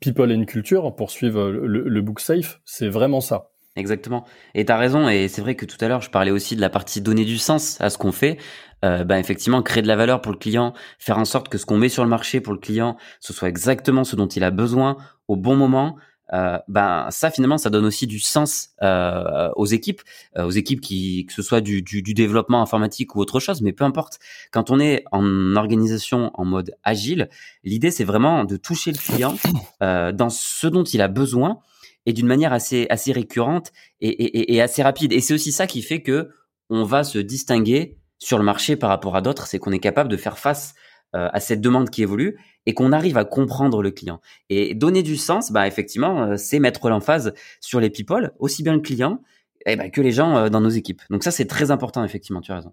People 0.00 0.32
and 0.32 0.44
Culture, 0.44 0.94
pour 0.94 1.10
suivre 1.10 1.50
le, 1.50 1.88
le 1.88 2.00
book 2.02 2.20
safe, 2.20 2.60
c'est 2.64 2.88
vraiment 2.88 3.20
ça. 3.20 3.50
Exactement. 3.76 4.24
Et 4.54 4.64
tu 4.64 4.72
as 4.72 4.78
raison, 4.78 5.06
et 5.08 5.28
c'est 5.28 5.42
vrai 5.42 5.54
que 5.54 5.66
tout 5.66 5.76
à 5.82 5.88
l'heure, 5.88 6.00
je 6.00 6.10
parlais 6.10 6.30
aussi 6.30 6.56
de 6.56 6.62
la 6.62 6.70
partie 6.70 7.02
donner 7.02 7.26
du 7.26 7.36
sens 7.36 7.78
à 7.80 7.90
ce 7.90 7.98
qu'on 7.98 8.12
fait. 8.12 8.38
Euh, 8.84 9.04
ben 9.04 9.18
effectivement, 9.18 9.62
créer 9.62 9.82
de 9.82 9.88
la 9.88 9.96
valeur 9.96 10.22
pour 10.22 10.32
le 10.32 10.38
client, 10.38 10.72
faire 10.98 11.18
en 11.18 11.26
sorte 11.26 11.48
que 11.48 11.58
ce 11.58 11.66
qu'on 11.66 11.76
met 11.76 11.90
sur 11.90 12.02
le 12.02 12.08
marché 12.08 12.40
pour 12.40 12.54
le 12.54 12.58
client, 12.58 12.96
ce 13.20 13.34
soit 13.34 13.48
exactement 13.48 14.04
ce 14.04 14.16
dont 14.16 14.26
il 14.26 14.44
a 14.44 14.50
besoin 14.50 14.96
au 15.28 15.36
bon 15.36 15.56
moment. 15.56 15.96
Euh, 16.32 16.58
ben 16.66 17.06
ça 17.10 17.30
finalement 17.30 17.56
ça 17.56 17.70
donne 17.70 17.84
aussi 17.84 18.08
du 18.08 18.18
sens 18.18 18.70
euh, 18.82 19.48
aux 19.54 19.66
équipes 19.66 20.02
euh, 20.36 20.44
aux 20.44 20.50
équipes 20.50 20.80
qui 20.80 21.24
que 21.24 21.32
ce 21.32 21.40
soit 21.40 21.60
du, 21.60 21.82
du, 21.82 22.02
du, 22.02 22.14
développement 22.14 22.60
informatique 22.62 23.14
ou 23.14 23.20
autre 23.20 23.38
chose. 23.38 23.62
Mais 23.62 23.72
peu 23.72 23.84
importe. 23.84 24.18
Quand 24.50 24.70
on 24.70 24.80
est 24.80 25.04
en 25.12 25.54
organisation 25.54 26.32
en 26.34 26.44
mode 26.44 26.74
agile 26.82 27.28
l'idée 27.62 27.92
c'est 27.92 28.04
vraiment 28.04 28.44
de 28.44 28.56
toucher 28.56 28.90
le 28.90 28.98
client 28.98 29.36
euh, 29.82 30.10
dans 30.10 30.30
ce 30.30 30.66
dont 30.66 30.84
il 30.84 31.00
a 31.00 31.08
besoin 31.08 31.60
et 32.06 32.12
d'une 32.12 32.26
manière 32.26 32.52
assez 32.52 32.88
assez 32.90 33.12
récurrente 33.12 33.70
et, 34.00 34.08
et, 34.08 34.54
et 34.54 34.60
assez 34.60 34.82
rapide. 34.82 35.12
Et 35.12 35.20
c'est 35.20 35.34
aussi 35.34 35.52
ça 35.52 35.68
qui 35.68 35.82
fait 35.82 36.02
que 36.02 36.30
on 36.70 36.82
va 36.82 37.04
se 37.04 37.18
distinguer 37.18 37.98
sur 38.18 38.38
le 38.38 38.44
marché 38.44 38.76
par 38.76 38.90
rapport 38.90 39.16
à 39.16 39.20
d'autres, 39.20 39.46
c'est 39.46 39.58
qu'on 39.58 39.72
est 39.72 39.78
capable 39.78 40.10
de 40.10 40.16
faire 40.16 40.38
face 40.38 40.74
euh, 41.14 41.28
à 41.32 41.40
cette 41.40 41.60
demande 41.60 41.90
qui 41.90 42.02
évolue 42.02 42.38
et 42.66 42.74
qu'on 42.74 42.92
arrive 42.92 43.16
à 43.16 43.24
comprendre 43.24 43.82
le 43.82 43.90
client. 43.90 44.20
Et 44.50 44.74
donner 44.74 45.02
du 45.02 45.16
sens, 45.16 45.52
bah 45.52 45.66
effectivement, 45.66 46.24
euh, 46.24 46.36
c'est 46.36 46.58
mettre 46.58 46.88
l'emphase 46.88 47.32
sur 47.60 47.80
les 47.80 47.90
people, 47.90 48.32
aussi 48.38 48.62
bien 48.62 48.74
le 48.74 48.80
client 48.80 49.22
eh 49.66 49.76
ben, 49.76 49.90
que 49.90 50.00
les 50.00 50.12
gens 50.12 50.36
euh, 50.36 50.48
dans 50.48 50.60
nos 50.60 50.68
équipes. 50.68 51.02
Donc 51.10 51.24
ça, 51.24 51.30
c'est 51.30 51.46
très 51.46 51.70
important, 51.70 52.04
effectivement, 52.04 52.40
tu 52.40 52.52
as 52.52 52.56
raison. 52.56 52.72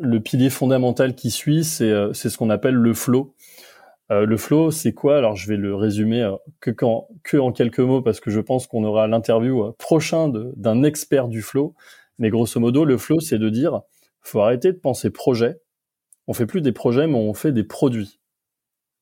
Le 0.00 0.20
pilier 0.20 0.50
fondamental 0.50 1.14
qui 1.14 1.30
suit, 1.30 1.64
c'est 1.64 1.92
c'est 2.14 2.30
ce 2.30 2.38
qu'on 2.38 2.48
appelle 2.48 2.74
le 2.74 2.94
flow. 2.94 3.34
Euh, 4.12 4.26
le 4.26 4.36
flow, 4.36 4.70
c'est 4.70 4.92
quoi? 4.92 5.16
Alors, 5.16 5.36
je 5.36 5.48
vais 5.48 5.56
le 5.56 5.74
résumer 5.74 6.22
euh, 6.22 6.36
que, 6.60 7.36
en 7.38 7.52
quelques 7.52 7.80
mots 7.80 8.02
parce 8.02 8.20
que 8.20 8.30
je 8.30 8.40
pense 8.40 8.66
qu'on 8.66 8.84
aura 8.84 9.06
l'interview 9.06 9.64
euh, 9.64 9.72
prochain 9.78 10.28
d'un 10.28 10.82
expert 10.82 11.28
du 11.28 11.40
flow. 11.40 11.74
Mais 12.18 12.28
grosso 12.28 12.60
modo, 12.60 12.84
le 12.84 12.98
flow, 12.98 13.20
c'est 13.20 13.38
de 13.38 13.48
dire, 13.48 13.80
faut 14.20 14.40
arrêter 14.40 14.72
de 14.72 14.78
penser 14.78 15.10
projet. 15.10 15.60
On 16.26 16.34
fait 16.34 16.46
plus 16.46 16.60
des 16.60 16.72
projets, 16.72 17.06
mais 17.06 17.16
on 17.16 17.32
fait 17.32 17.52
des 17.52 17.64
produits. 17.64 18.20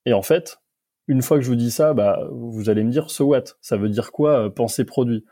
Et 0.07 0.13
en 0.13 0.23
fait, 0.23 0.59
une 1.07 1.23
fois 1.23 1.39
que 1.39 1.43
je 1.43 1.49
vous 1.49 1.57
dis 1.57 1.71
ça, 1.71 1.95
bah, 1.95 2.21
vous 2.31 2.71
allez 2.71 2.85
me 2.85 2.91
dire, 2.91 3.11
so 3.11 3.27
what? 3.27 3.45
Ça 3.61 3.77
veut 3.77 3.89
dire 3.89 4.13
quoi 4.13 4.55
penser 4.55 4.85
produit? 4.85 5.25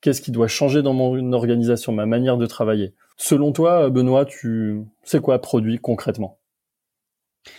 Qu'est-ce 0.00 0.22
qui 0.22 0.30
doit 0.30 0.48
changer 0.48 0.82
dans 0.82 0.92
mon 0.92 1.32
organisation, 1.32 1.92
ma 1.92 2.06
manière 2.06 2.36
de 2.36 2.46
travailler? 2.46 2.94
Selon 3.16 3.52
toi, 3.52 3.90
Benoît, 3.90 4.24
tu 4.24 4.82
sais 5.02 5.20
quoi 5.20 5.38
produit 5.40 5.78
concrètement? 5.78 6.38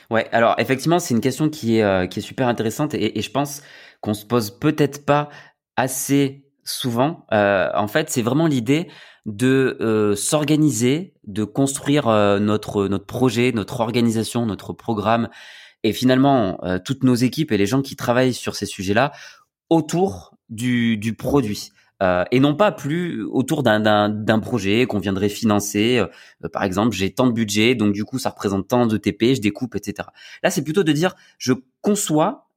Ouais, 0.10 0.27
alors 0.31 0.55
effectivement, 0.57 1.00
c'est 1.00 1.13
une 1.13 1.22
question 1.22 1.50
qui 1.50 1.77
est, 1.77 1.84
euh, 1.84 2.07
super 2.19 2.48
intéressante 2.48 2.93
et, 2.93 3.22
je 3.22 3.31
pense 3.31 3.62
qu'on 4.01 4.13
se 4.13 4.25
pose 4.25 4.51
peut-être 4.51 5.05
pas 5.05 5.29
assez 5.75 6.45
souvent. 6.63 7.25
Euh, 7.34 7.69
en 7.75 7.88
fait, 7.88 8.10
c'est 8.10 8.22
vraiment 8.22 8.48
l'idée 8.48 8.88
de 9.25 9.77
euh, 9.81 10.15
s'organiser, 10.15 11.13
de 11.25 11.43
construire 11.43 12.07
euh, 12.07 12.39
notre 12.39 12.88
projet, 12.98 13.51
notre 13.53 13.79
organisation, 13.79 14.45
notre 14.45 14.74
programme 14.74 15.29
et 15.85 15.93
finalement 15.93 16.57
euh, 16.63 16.79
toutes 16.83 17.03
nos 17.03 17.13
équipes 17.13 17.51
et 17.51 17.57
les 17.57 17.67
gens 17.67 17.83
qui 17.83 17.95
travaillent 17.95 18.33
sur 18.33 18.55
ces 18.55 18.65
sujets-là 18.65 19.11
autour 19.69 20.35
du, 20.49 20.97
du 20.97 21.13
produit. 21.13 21.69
Euh, 22.03 22.25
et 22.31 22.39
non 22.39 22.55
pas 22.55 22.71
plus 22.71 23.23
autour 23.23 23.61
d'un 23.61 24.39
projet 24.41 24.87
qu'on 24.87 24.97
viendrait 24.97 25.29
financer. 25.29 25.99
Euh, 25.99 26.49
par 26.49 26.63
exemple, 26.63 26.95
j'ai 26.95 27.13
tant 27.13 27.27
de 27.27 27.31
budget, 27.31 27.75
donc 27.75 27.93
du 27.93 28.03
coup, 28.03 28.17
ça 28.17 28.31
représente 28.31 28.67
tant 28.67 28.87
de 28.87 28.97
TP, 28.97 29.35
je 29.35 29.41
découpe, 29.41 29.75
etc. 29.75 30.09
Là, 30.43 30.49
c'est 30.49 30.63
plutôt 30.63 30.83
de 30.83 30.91
dire, 30.91 31.15
je 31.37 31.53
conçois 31.81 32.49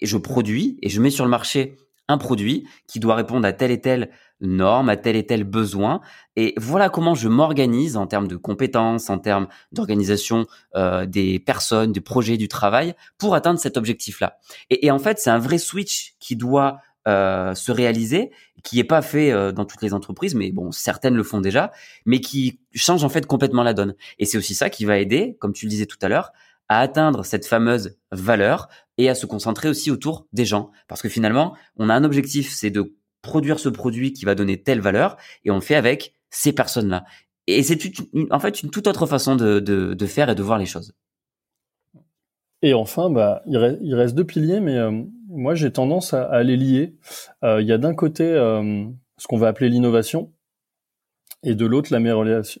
et 0.00 0.06
je 0.06 0.18
produis 0.18 0.78
et 0.82 0.90
je 0.90 1.00
mets 1.00 1.10
sur 1.10 1.24
le 1.24 1.30
marché 1.30 1.76
un 2.08 2.18
produit 2.18 2.66
qui 2.86 3.00
doit 3.00 3.14
répondre 3.14 3.46
à 3.46 3.52
telle 3.52 3.70
et 3.70 3.80
telle 3.80 4.10
norme, 4.40 4.88
à 4.88 4.96
tel 4.96 5.16
et 5.16 5.26
tel 5.26 5.44
besoin. 5.44 6.00
Et 6.36 6.54
voilà 6.56 6.88
comment 6.88 7.14
je 7.14 7.28
m'organise 7.28 7.96
en 7.96 8.06
termes 8.06 8.28
de 8.28 8.36
compétences, 8.36 9.08
en 9.10 9.18
termes 9.18 9.48
d'organisation 9.72 10.46
euh, 10.74 11.06
des 11.06 11.38
personnes, 11.38 11.92
du 11.92 12.00
projet, 12.00 12.36
du 12.36 12.48
travail, 12.48 12.94
pour 13.18 13.34
atteindre 13.34 13.58
cet 13.58 13.76
objectif-là. 13.76 14.38
Et, 14.70 14.86
et, 14.86 14.90
en 14.90 14.98
fait, 14.98 15.18
c'est 15.18 15.30
un 15.30 15.38
vrai 15.38 15.58
switch 15.58 16.14
qui 16.18 16.36
doit 16.36 16.78
euh, 17.06 17.54
se 17.54 17.70
réaliser, 17.70 18.30
qui 18.62 18.78
est 18.80 18.84
pas 18.84 19.02
fait 19.02 19.30
euh, 19.30 19.52
dans 19.52 19.66
toutes 19.66 19.82
les 19.82 19.92
entreprises, 19.92 20.34
mais 20.34 20.50
bon, 20.52 20.72
certaines 20.72 21.14
le 21.14 21.22
font 21.22 21.42
déjà, 21.42 21.70
mais 22.06 22.20
qui 22.20 22.60
change 22.74 23.04
en 23.04 23.10
fait 23.10 23.26
complètement 23.26 23.62
la 23.62 23.74
donne. 23.74 23.94
Et 24.18 24.24
c'est 24.24 24.38
aussi 24.38 24.54
ça 24.54 24.70
qui 24.70 24.86
va 24.86 24.98
aider, 24.98 25.36
comme 25.38 25.52
tu 25.52 25.66
le 25.66 25.70
disais 25.70 25.84
tout 25.84 25.98
à 26.00 26.08
l'heure, 26.08 26.32
à 26.68 26.80
atteindre 26.80 27.24
cette 27.24 27.46
fameuse 27.46 27.98
valeur 28.10 28.68
et 28.98 29.08
à 29.08 29.14
se 29.14 29.26
concentrer 29.26 29.68
aussi 29.68 29.90
autour 29.90 30.26
des 30.32 30.44
gens. 30.44 30.70
Parce 30.88 31.02
que 31.02 31.08
finalement, 31.08 31.54
on 31.76 31.88
a 31.88 31.94
un 31.94 32.04
objectif, 32.04 32.52
c'est 32.52 32.70
de 32.70 32.96
produire 33.22 33.58
ce 33.58 33.68
produit 33.68 34.12
qui 34.12 34.24
va 34.24 34.34
donner 34.34 34.62
telle 34.62 34.80
valeur, 34.80 35.16
et 35.44 35.50
on 35.50 35.56
le 35.56 35.60
fait 35.60 35.74
avec 35.74 36.14
ces 36.30 36.52
personnes-là. 36.52 37.04
Et 37.46 37.62
c'est 37.62 37.78
en 38.30 38.38
fait 38.38 38.62
une 38.62 38.70
toute 38.70 38.86
autre 38.86 39.06
façon 39.06 39.36
de, 39.36 39.60
de, 39.60 39.94
de 39.94 40.06
faire 40.06 40.30
et 40.30 40.34
de 40.34 40.42
voir 40.42 40.58
les 40.58 40.66
choses. 40.66 40.94
Et 42.62 42.72
enfin, 42.72 43.10
bah, 43.10 43.42
il, 43.46 43.58
reste, 43.58 43.78
il 43.82 43.94
reste 43.94 44.14
deux 44.14 44.24
piliers, 44.24 44.60
mais 44.60 44.78
euh, 44.78 44.90
moi 45.28 45.54
j'ai 45.54 45.70
tendance 45.70 46.14
à, 46.14 46.24
à, 46.24 46.42
les 46.42 46.56
lier. 46.56 46.96
Euh, 47.42 47.60
il 47.60 47.68
y 47.68 47.72
a 47.72 47.78
d'un 47.78 47.94
côté 47.94 48.24
euh, 48.24 48.86
ce 49.18 49.26
qu'on 49.26 49.36
va 49.36 49.48
appeler 49.48 49.68
l'innovation, 49.68 50.32
et 51.44 51.54
de 51.54 51.66
l'autre 51.66 51.94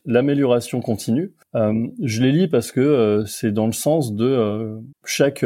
l'amélioration 0.04 0.80
continue. 0.80 1.32
Euh, 1.54 1.86
je 2.02 2.22
les 2.22 2.32
lis 2.32 2.48
parce 2.48 2.70
que 2.70 2.80
euh, 2.80 3.24
c'est 3.24 3.52
dans 3.52 3.66
le 3.66 3.72
sens 3.72 4.14
de 4.14 4.78
chaque 5.04 5.44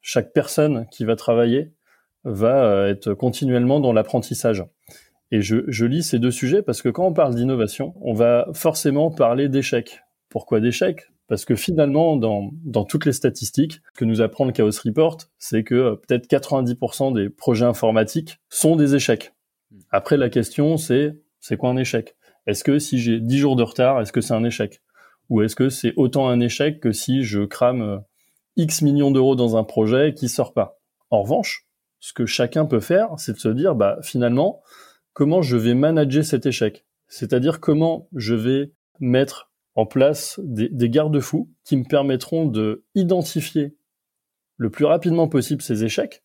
chaque 0.00 0.32
personne 0.32 0.86
qui 0.90 1.04
va 1.04 1.16
travailler 1.16 1.72
va 2.24 2.88
être 2.88 3.14
continuellement 3.14 3.80
dans 3.80 3.92
l'apprentissage. 3.92 4.64
Et 5.30 5.42
je, 5.42 5.58
je 5.68 5.84
lis 5.84 6.02
ces 6.02 6.18
deux 6.18 6.30
sujets 6.30 6.62
parce 6.62 6.82
que 6.82 6.88
quand 6.88 7.06
on 7.06 7.12
parle 7.12 7.34
d'innovation, 7.34 7.94
on 8.00 8.14
va 8.14 8.48
forcément 8.52 9.10
parler 9.10 9.48
d'échec. 9.48 10.00
Pourquoi 10.28 10.60
d'échec 10.60 11.08
parce 11.28 11.44
que 11.44 11.56
finalement, 11.56 12.16
dans, 12.16 12.50
dans 12.64 12.84
toutes 12.84 13.04
les 13.04 13.12
statistiques, 13.12 13.80
que 13.96 14.04
nous 14.04 14.20
apprend 14.20 14.44
le 14.44 14.52
Chaos 14.52 14.70
Report, 14.84 15.18
c'est 15.38 15.64
que 15.64 15.74
euh, 15.74 15.96
peut-être 15.96 16.28
90% 16.28 17.14
des 17.14 17.30
projets 17.30 17.64
informatiques 17.64 18.38
sont 18.48 18.76
des 18.76 18.94
échecs. 18.94 19.32
Après, 19.90 20.16
la 20.16 20.28
question, 20.28 20.76
c'est, 20.76 21.18
c'est 21.40 21.56
quoi 21.56 21.70
un 21.70 21.76
échec? 21.76 22.16
Est-ce 22.46 22.64
que 22.64 22.78
si 22.78 22.98
j'ai 22.98 23.20
10 23.20 23.38
jours 23.38 23.56
de 23.56 23.62
retard, 23.62 24.00
est-ce 24.00 24.12
que 24.12 24.20
c'est 24.20 24.34
un 24.34 24.44
échec? 24.44 24.82
Ou 25.28 25.42
est-ce 25.42 25.56
que 25.56 25.68
c'est 25.68 25.92
autant 25.96 26.28
un 26.28 26.40
échec 26.40 26.80
que 26.80 26.92
si 26.92 27.24
je 27.24 27.40
crame 27.40 27.82
euh, 27.82 27.98
X 28.56 28.82
millions 28.82 29.10
d'euros 29.10 29.34
dans 29.34 29.56
un 29.56 29.64
projet 29.64 30.14
qui 30.14 30.28
sort 30.28 30.52
pas? 30.52 30.78
En 31.10 31.22
revanche, 31.22 31.66
ce 32.00 32.12
que 32.12 32.26
chacun 32.26 32.66
peut 32.66 32.80
faire, 32.80 33.10
c'est 33.18 33.32
de 33.32 33.38
se 33.38 33.48
dire, 33.48 33.74
bah, 33.74 33.98
finalement, 34.02 34.62
comment 35.12 35.42
je 35.42 35.56
vais 35.56 35.74
manager 35.74 36.24
cet 36.24 36.46
échec? 36.46 36.86
C'est-à-dire 37.08 37.60
comment 37.60 38.08
je 38.14 38.34
vais 38.34 38.72
mettre 39.00 39.50
en 39.74 39.86
place 39.86 40.40
des, 40.42 40.88
garde-fous 40.88 41.50
qui 41.64 41.76
me 41.76 41.84
permettront 41.84 42.46
de 42.46 42.84
identifier 42.94 43.76
le 44.56 44.70
plus 44.70 44.86
rapidement 44.86 45.28
possible 45.28 45.60
ces 45.60 45.84
échecs 45.84 46.24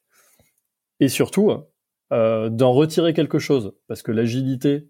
et 1.00 1.10
surtout 1.10 1.52
euh, 2.14 2.50
d'en 2.50 2.72
retirer 2.72 3.14
quelque 3.14 3.40
chose. 3.40 3.74
Parce 3.88 4.02
que 4.02 4.12
l'agilité, 4.12 4.90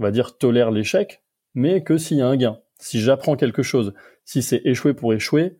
on 0.00 0.02
va 0.02 0.10
dire, 0.10 0.36
tolère 0.38 0.70
l'échec, 0.70 1.22
mais 1.54 1.84
que 1.84 1.98
s'il 1.98 2.16
y 2.16 2.22
a 2.22 2.26
un 2.26 2.36
gain, 2.36 2.58
si 2.78 3.00
j'apprends 3.00 3.36
quelque 3.36 3.62
chose, 3.62 3.94
si 4.24 4.42
c'est 4.42 4.62
échouer 4.64 4.94
pour 4.94 5.12
échouer, 5.12 5.58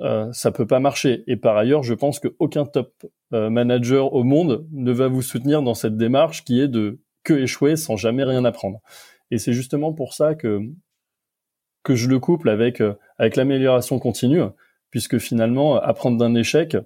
euh, 0.00 0.32
ça 0.32 0.52
peut 0.52 0.66
pas 0.66 0.78
marcher. 0.78 1.24
Et 1.26 1.36
par 1.36 1.56
ailleurs, 1.56 1.82
je 1.82 1.94
pense 1.94 2.20
qu'aucun 2.20 2.66
top 2.66 2.92
euh, 3.32 3.50
manager 3.50 4.12
au 4.12 4.22
monde 4.22 4.66
ne 4.72 4.92
va 4.92 5.08
vous 5.08 5.22
soutenir 5.22 5.62
dans 5.62 5.74
cette 5.74 5.96
démarche 5.96 6.44
qui 6.44 6.60
est 6.60 6.68
de 6.68 7.00
que 7.24 7.34
échouer 7.34 7.76
sans 7.76 7.96
jamais 7.96 8.24
rien 8.24 8.44
apprendre. 8.44 8.80
Et 9.30 9.38
c'est 9.38 9.52
justement 9.52 9.92
pour 9.92 10.14
ça 10.14 10.34
que 10.34 10.60
que 11.82 11.94
je 11.94 12.08
le 12.08 12.18
couple 12.18 12.50
avec 12.50 12.80
euh, 12.80 12.94
avec 13.18 13.36
l'amélioration 13.36 13.98
continue, 13.98 14.42
puisque 14.90 15.18
finalement 15.18 15.76
apprendre 15.76 16.18
d'un 16.18 16.34
échec, 16.34 16.76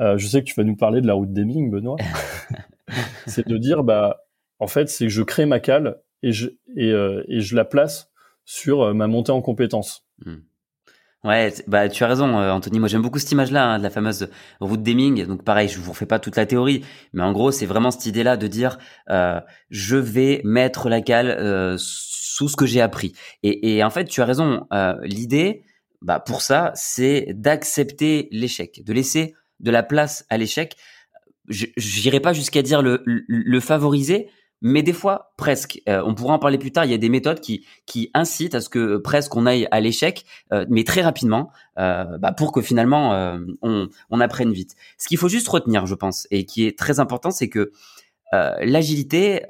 euh, 0.00 0.16
je 0.18 0.26
sais 0.26 0.40
que 0.40 0.46
tu 0.46 0.54
vas 0.54 0.64
nous 0.64 0.76
parler 0.76 1.00
de 1.00 1.06
la 1.06 1.14
route 1.14 1.32
Deming, 1.32 1.70
Benoît, 1.70 1.96
c'est 3.26 3.46
de 3.46 3.56
dire 3.56 3.82
bah 3.82 4.20
en 4.60 4.66
fait 4.66 4.88
c'est 4.88 5.06
que 5.06 5.10
je 5.10 5.22
crée 5.22 5.46
ma 5.46 5.60
cale 5.60 6.00
et 6.22 6.32
je 6.32 6.48
et, 6.76 6.92
euh, 6.92 7.24
et 7.28 7.40
je 7.40 7.56
la 7.56 7.64
place 7.64 8.10
sur 8.44 8.82
euh, 8.82 8.94
ma 8.94 9.06
montée 9.06 9.32
en 9.32 9.42
compétences. 9.42 10.06
Hmm. 10.24 10.36
Ouais, 11.22 11.52
bah 11.66 11.90
tu 11.90 12.02
as 12.02 12.06
raison, 12.06 12.34
Anthony. 12.34 12.78
Moi, 12.78 12.88
j'aime 12.88 13.02
beaucoup 13.02 13.18
cette 13.18 13.30
image-là, 13.30 13.72
hein, 13.72 13.78
de 13.78 13.82
la 13.82 13.90
fameuse 13.90 14.30
route 14.58 14.82
Deming. 14.82 15.26
Donc, 15.26 15.44
pareil, 15.44 15.68
je 15.68 15.78
vous 15.78 15.90
refais 15.90 16.06
pas 16.06 16.18
toute 16.18 16.34
la 16.34 16.46
théorie, 16.46 16.82
mais 17.12 17.22
en 17.22 17.32
gros, 17.32 17.50
c'est 17.50 17.66
vraiment 17.66 17.90
cette 17.90 18.06
idée-là 18.06 18.38
de 18.38 18.46
dire, 18.46 18.78
euh, 19.10 19.38
je 19.68 19.96
vais 19.96 20.40
mettre 20.44 20.88
la 20.88 21.02
cale 21.02 21.76
sous 22.40 22.48
ce 22.48 22.56
que 22.56 22.64
j'ai 22.64 22.80
appris. 22.80 23.12
Et, 23.42 23.76
et, 23.76 23.84
en 23.84 23.90
fait, 23.90 24.06
tu 24.06 24.22
as 24.22 24.24
raison. 24.24 24.66
Euh, 24.72 24.94
L'idée, 25.02 25.62
bah, 26.00 26.20
pour 26.20 26.40
ça, 26.40 26.72
c'est 26.74 27.26
d'accepter 27.34 28.28
l'échec, 28.32 28.82
de 28.82 28.92
laisser 28.94 29.34
de 29.60 29.70
la 29.70 29.82
place 29.82 30.24
à 30.30 30.38
l'échec. 30.38 30.76
Je 31.48 31.66
n'irai 32.02 32.20
pas 32.20 32.32
jusqu'à 32.32 32.62
dire 32.62 32.80
le, 32.80 33.02
le, 33.04 33.60
favoriser, 33.60 34.30
mais 34.60 34.82
des 34.82 34.92
fois 34.92 35.32
presque. 35.36 35.80
Euh, 35.88 36.02
on 36.04 36.14
pourra 36.14 36.34
en 36.34 36.38
parler 36.38 36.58
plus 36.58 36.72
tard. 36.72 36.84
Il 36.84 36.90
y 36.90 36.94
a 36.94 36.98
des 36.98 37.08
méthodes 37.08 37.40
qui 37.40 37.66
qui 37.86 38.10
incitent 38.14 38.54
à 38.54 38.60
ce 38.60 38.68
que 38.68 38.96
presque 38.98 39.34
on 39.36 39.46
aille 39.46 39.68
à 39.70 39.80
l'échec, 39.80 40.24
euh, 40.52 40.66
mais 40.68 40.84
très 40.84 41.02
rapidement, 41.02 41.50
euh, 41.78 42.18
bah, 42.18 42.32
pour 42.32 42.52
que 42.52 42.60
finalement 42.60 43.14
euh, 43.14 43.38
on, 43.62 43.88
on 44.10 44.20
apprenne 44.20 44.52
vite. 44.52 44.74
Ce 44.98 45.08
qu'il 45.08 45.18
faut 45.18 45.28
juste 45.28 45.48
retenir, 45.48 45.86
je 45.86 45.94
pense, 45.94 46.26
et 46.30 46.44
qui 46.44 46.66
est 46.66 46.78
très 46.78 47.00
important, 47.00 47.30
c'est 47.30 47.48
que 47.48 47.72
l'agilité 48.32 49.42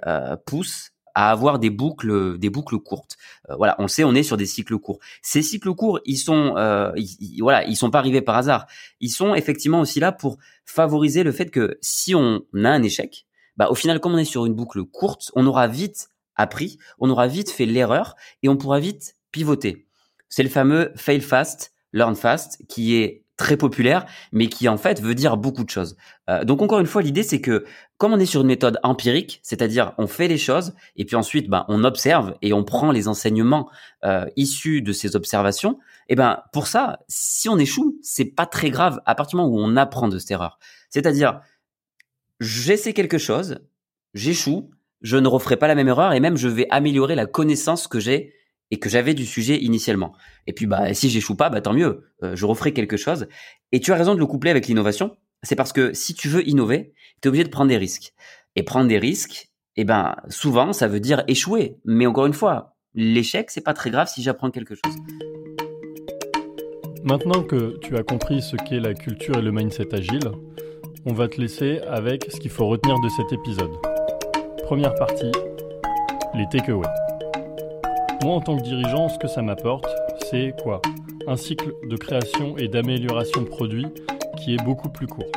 pousse 0.46 0.92
à 1.14 1.30
avoir 1.30 1.58
des 1.58 1.70
boucles, 1.70 2.38
des 2.38 2.50
boucles 2.50 2.78
courtes. 2.78 3.16
Euh, 3.48 3.56
voilà, 3.56 3.76
on 3.78 3.88
sait, 3.88 4.04
on 4.04 4.14
est 4.14 4.22
sur 4.22 4.36
des 4.36 4.46
cycles 4.46 4.78
courts. 4.78 4.98
Ces 5.22 5.42
cycles 5.42 5.74
courts, 5.74 6.00
ils 6.04 6.16
sont, 6.16 6.54
euh, 6.56 6.92
voilà, 7.40 7.64
ils 7.66 7.76
sont 7.76 7.90
pas 7.90 7.98
arrivés 7.98 8.22
par 8.22 8.36
hasard. 8.36 8.66
Ils 9.00 9.10
sont 9.10 9.34
effectivement 9.34 9.80
aussi 9.80 10.00
là 10.00 10.12
pour 10.12 10.38
favoriser 10.64 11.22
le 11.22 11.32
fait 11.32 11.50
que 11.50 11.78
si 11.80 12.14
on 12.14 12.42
a 12.54 12.68
un 12.68 12.82
échec, 12.82 13.26
bah 13.60 13.68
au 13.68 13.74
final, 13.74 14.00
comme 14.00 14.14
on 14.14 14.16
est 14.16 14.24
sur 14.24 14.46
une 14.46 14.54
boucle 14.54 14.82
courte, 14.84 15.30
on 15.34 15.46
aura 15.46 15.68
vite 15.68 16.08
appris, 16.34 16.78
on 16.98 17.10
aura 17.10 17.26
vite 17.26 17.50
fait 17.50 17.66
l'erreur 17.66 18.16
et 18.42 18.48
on 18.48 18.56
pourra 18.56 18.80
vite 18.80 19.16
pivoter. 19.32 19.86
C'est 20.30 20.42
le 20.42 20.48
fameux 20.48 20.92
fail 20.96 21.20
fast, 21.20 21.74
learn 21.92 22.16
fast, 22.16 22.64
qui 22.70 22.94
est 22.96 23.26
très 23.36 23.58
populaire, 23.58 24.06
mais 24.32 24.46
qui 24.46 24.66
en 24.66 24.78
fait 24.78 25.02
veut 25.02 25.14
dire 25.14 25.36
beaucoup 25.36 25.62
de 25.62 25.68
choses. 25.68 25.98
Euh, 26.30 26.42
donc 26.42 26.62
encore 26.62 26.80
une 26.80 26.86
fois, 26.86 27.02
l'idée 27.02 27.22
c'est 27.22 27.42
que 27.42 27.66
comme 27.98 28.14
on 28.14 28.18
est 28.18 28.24
sur 28.24 28.40
une 28.40 28.46
méthode 28.46 28.80
empirique, 28.82 29.40
c'est-à-dire 29.42 29.92
on 29.98 30.06
fait 30.06 30.26
les 30.26 30.38
choses 30.38 30.72
et 30.96 31.04
puis 31.04 31.16
ensuite 31.16 31.50
ben, 31.50 31.66
on 31.68 31.84
observe 31.84 32.36
et 32.40 32.54
on 32.54 32.64
prend 32.64 32.92
les 32.92 33.08
enseignements 33.08 33.68
euh, 34.06 34.24
issus 34.36 34.80
de 34.80 34.94
ces 34.94 35.16
observations. 35.16 35.78
Et 36.08 36.14
ben 36.14 36.44
pour 36.54 36.66
ça, 36.66 37.00
si 37.08 37.50
on 37.50 37.58
échoue, 37.58 37.98
c'est 38.00 38.24
pas 38.24 38.46
très 38.46 38.70
grave 38.70 39.02
à 39.04 39.14
partir 39.14 39.36
du 39.36 39.42
moment 39.42 39.54
où 39.54 39.60
on 39.60 39.76
apprend 39.76 40.08
de 40.08 40.18
cette 40.18 40.30
erreur. 40.30 40.58
C'est-à-dire 40.88 41.42
j'essaie 42.40 42.94
quelque 42.94 43.18
chose, 43.18 43.60
j'échoue, 44.14 44.70
je 45.02 45.16
ne 45.16 45.28
referai 45.28 45.56
pas 45.56 45.68
la 45.68 45.74
même 45.74 45.88
erreur 45.88 46.12
et 46.12 46.20
même 46.20 46.36
je 46.36 46.48
vais 46.48 46.66
améliorer 46.70 47.14
la 47.14 47.26
connaissance 47.26 47.86
que 47.86 48.00
j'ai 48.00 48.34
et 48.70 48.78
que 48.78 48.88
j'avais 48.88 49.14
du 49.14 49.26
sujet 49.26 49.58
initialement. 49.58 50.12
Et 50.46 50.52
puis 50.52 50.66
bah 50.66 50.92
si 50.94 51.10
j'échoue 51.10 51.36
pas, 51.36 51.50
bah 51.50 51.60
tant 51.60 51.72
mieux, 51.72 52.04
euh, 52.22 52.36
je 52.36 52.46
referai 52.46 52.72
quelque 52.72 52.96
chose. 52.96 53.26
Et 53.72 53.80
tu 53.80 53.92
as 53.92 53.96
raison 53.96 54.14
de 54.14 54.20
le 54.20 54.26
coupler 54.26 54.50
avec 54.50 54.66
l'innovation. 54.66 55.16
C'est 55.42 55.56
parce 55.56 55.72
que 55.72 55.92
si 55.92 56.14
tu 56.14 56.28
veux 56.28 56.46
innover, 56.48 56.92
tu 57.20 57.26
es 57.26 57.28
obligé 57.28 57.44
de 57.44 57.50
prendre 57.50 57.68
des 57.68 57.78
risques. 57.78 58.12
Et 58.56 58.62
prendre 58.62 58.88
des 58.88 58.98
risques, 58.98 59.48
eh 59.76 59.84
ben 59.84 60.16
souvent 60.28 60.72
ça 60.72 60.88
veut 60.88 61.00
dire 61.00 61.24
échouer. 61.28 61.78
Mais 61.84 62.06
encore 62.06 62.26
une 62.26 62.32
fois, 62.32 62.76
l'échec 62.94 63.50
c'est 63.50 63.60
pas 63.60 63.74
très 63.74 63.90
grave 63.90 64.08
si 64.08 64.22
j'apprends 64.22 64.50
quelque 64.50 64.74
chose. 64.74 64.96
Maintenant 67.02 67.42
que 67.42 67.78
tu 67.78 67.96
as 67.96 68.02
compris 68.02 68.42
ce 68.42 68.56
qu'est 68.56 68.80
la 68.80 68.92
culture 68.92 69.38
et 69.38 69.42
le 69.42 69.52
mindset 69.52 69.94
agile, 69.94 70.30
on 71.06 71.12
va 71.12 71.28
te 71.28 71.40
laisser 71.40 71.80
avec 71.88 72.26
ce 72.30 72.38
qu'il 72.38 72.50
faut 72.50 72.66
retenir 72.66 72.98
de 73.00 73.08
cet 73.08 73.32
épisode. 73.32 73.70
Première 74.64 74.94
partie, 74.94 75.32
les 76.34 76.46
takeaways. 76.50 76.86
Moi, 78.22 78.34
en 78.34 78.40
tant 78.40 78.56
que 78.56 78.62
dirigeant, 78.62 79.08
ce 79.08 79.18
que 79.18 79.26
ça 79.26 79.40
m'apporte, 79.40 79.86
c'est 80.30 80.54
quoi? 80.62 80.82
Un 81.26 81.36
cycle 81.36 81.72
de 81.88 81.96
création 81.96 82.56
et 82.58 82.68
d'amélioration 82.68 83.42
de 83.42 83.46
produits 83.46 83.86
qui 84.38 84.54
est 84.54 84.62
beaucoup 84.64 84.90
plus 84.90 85.06
court. 85.06 85.30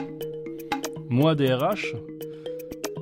Moi, 1.10 1.36
DRH, 1.36 1.96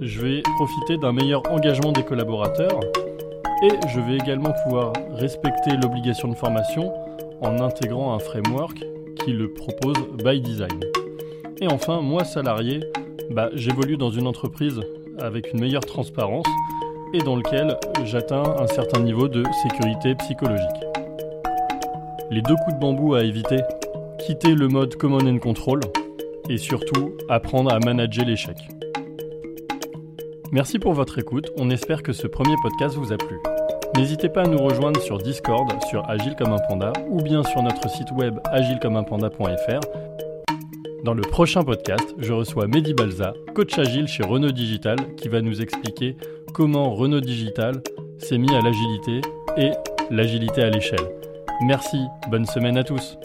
je 0.01 0.21
vais 0.21 0.41
profiter 0.41 0.97
d'un 0.97 1.13
meilleur 1.13 1.41
engagement 1.51 1.91
des 1.91 2.03
collaborateurs 2.03 2.79
et 3.63 3.87
je 3.89 3.99
vais 3.99 4.15
également 4.15 4.53
pouvoir 4.63 4.93
respecter 5.11 5.71
l'obligation 5.81 6.27
de 6.27 6.35
formation 6.35 6.93
en 7.41 7.59
intégrant 7.59 8.13
un 8.13 8.19
framework 8.19 8.77
qui 9.23 9.33
le 9.33 9.51
propose 9.51 9.97
by 10.23 10.39
design. 10.41 10.79
Et 11.59 11.67
enfin, 11.67 12.01
moi, 12.01 12.23
salarié, 12.23 12.79
bah, 13.29 13.49
j'évolue 13.53 13.97
dans 13.97 14.09
une 14.09 14.27
entreprise 14.27 14.79
avec 15.19 15.53
une 15.53 15.59
meilleure 15.59 15.85
transparence 15.85 16.45
et 17.13 17.19
dans 17.19 17.35
lequel 17.35 17.77
j'atteins 18.05 18.43
un 18.59 18.67
certain 18.67 19.01
niveau 19.01 19.27
de 19.27 19.43
sécurité 19.63 20.15
psychologique. 20.15 20.67
Les 22.29 22.41
deux 22.41 22.55
coups 22.55 22.75
de 22.75 22.79
bambou 22.79 23.13
à 23.15 23.23
éviter, 23.23 23.59
quitter 24.19 24.55
le 24.55 24.67
mode 24.67 24.95
command 24.95 25.27
and 25.27 25.39
control 25.39 25.81
et 26.49 26.57
surtout 26.57 27.13
apprendre 27.29 27.73
à 27.73 27.79
manager 27.79 28.25
l'échec. 28.25 28.57
Merci 30.51 30.79
pour 30.79 30.93
votre 30.93 31.19
écoute, 31.19 31.51
on 31.57 31.69
espère 31.69 32.03
que 32.03 32.13
ce 32.13 32.27
premier 32.27 32.55
podcast 32.61 32.95
vous 32.95 33.13
a 33.13 33.17
plu. 33.17 33.37
N'hésitez 33.97 34.29
pas 34.29 34.43
à 34.43 34.47
nous 34.47 34.57
rejoindre 34.57 35.01
sur 35.01 35.17
Discord, 35.17 35.69
sur 35.89 36.09
Agile 36.09 36.35
comme 36.37 36.53
un 36.53 36.59
panda 36.69 36.93
ou 37.09 37.21
bien 37.21 37.43
sur 37.43 37.61
notre 37.61 37.89
site 37.89 38.11
web 38.11 38.39
agilecommeunpanda.fr 38.51 40.10
dans 41.03 41.13
le 41.13 41.21
prochain 41.21 41.63
podcast, 41.63 42.15
je 42.19 42.31
reçois 42.33 42.67
Mehdi 42.67 42.93
Balza, 42.93 43.33
coach 43.55 43.77
agile 43.79 44.07
chez 44.07 44.23
Renault 44.23 44.51
Digital, 44.51 44.97
qui 45.15 45.29
va 45.29 45.41
nous 45.41 45.61
expliquer 45.61 46.15
comment 46.53 46.93
Renault 46.93 47.21
Digital 47.21 47.81
s'est 48.19 48.37
mis 48.37 48.53
à 48.53 48.61
l'agilité 48.61 49.21
et 49.57 49.71
l'agilité 50.11 50.61
à 50.61 50.69
l'échelle. 50.69 51.09
Merci, 51.65 51.97
bonne 52.29 52.45
semaine 52.45 52.77
à 52.77 52.83
tous. 52.83 53.17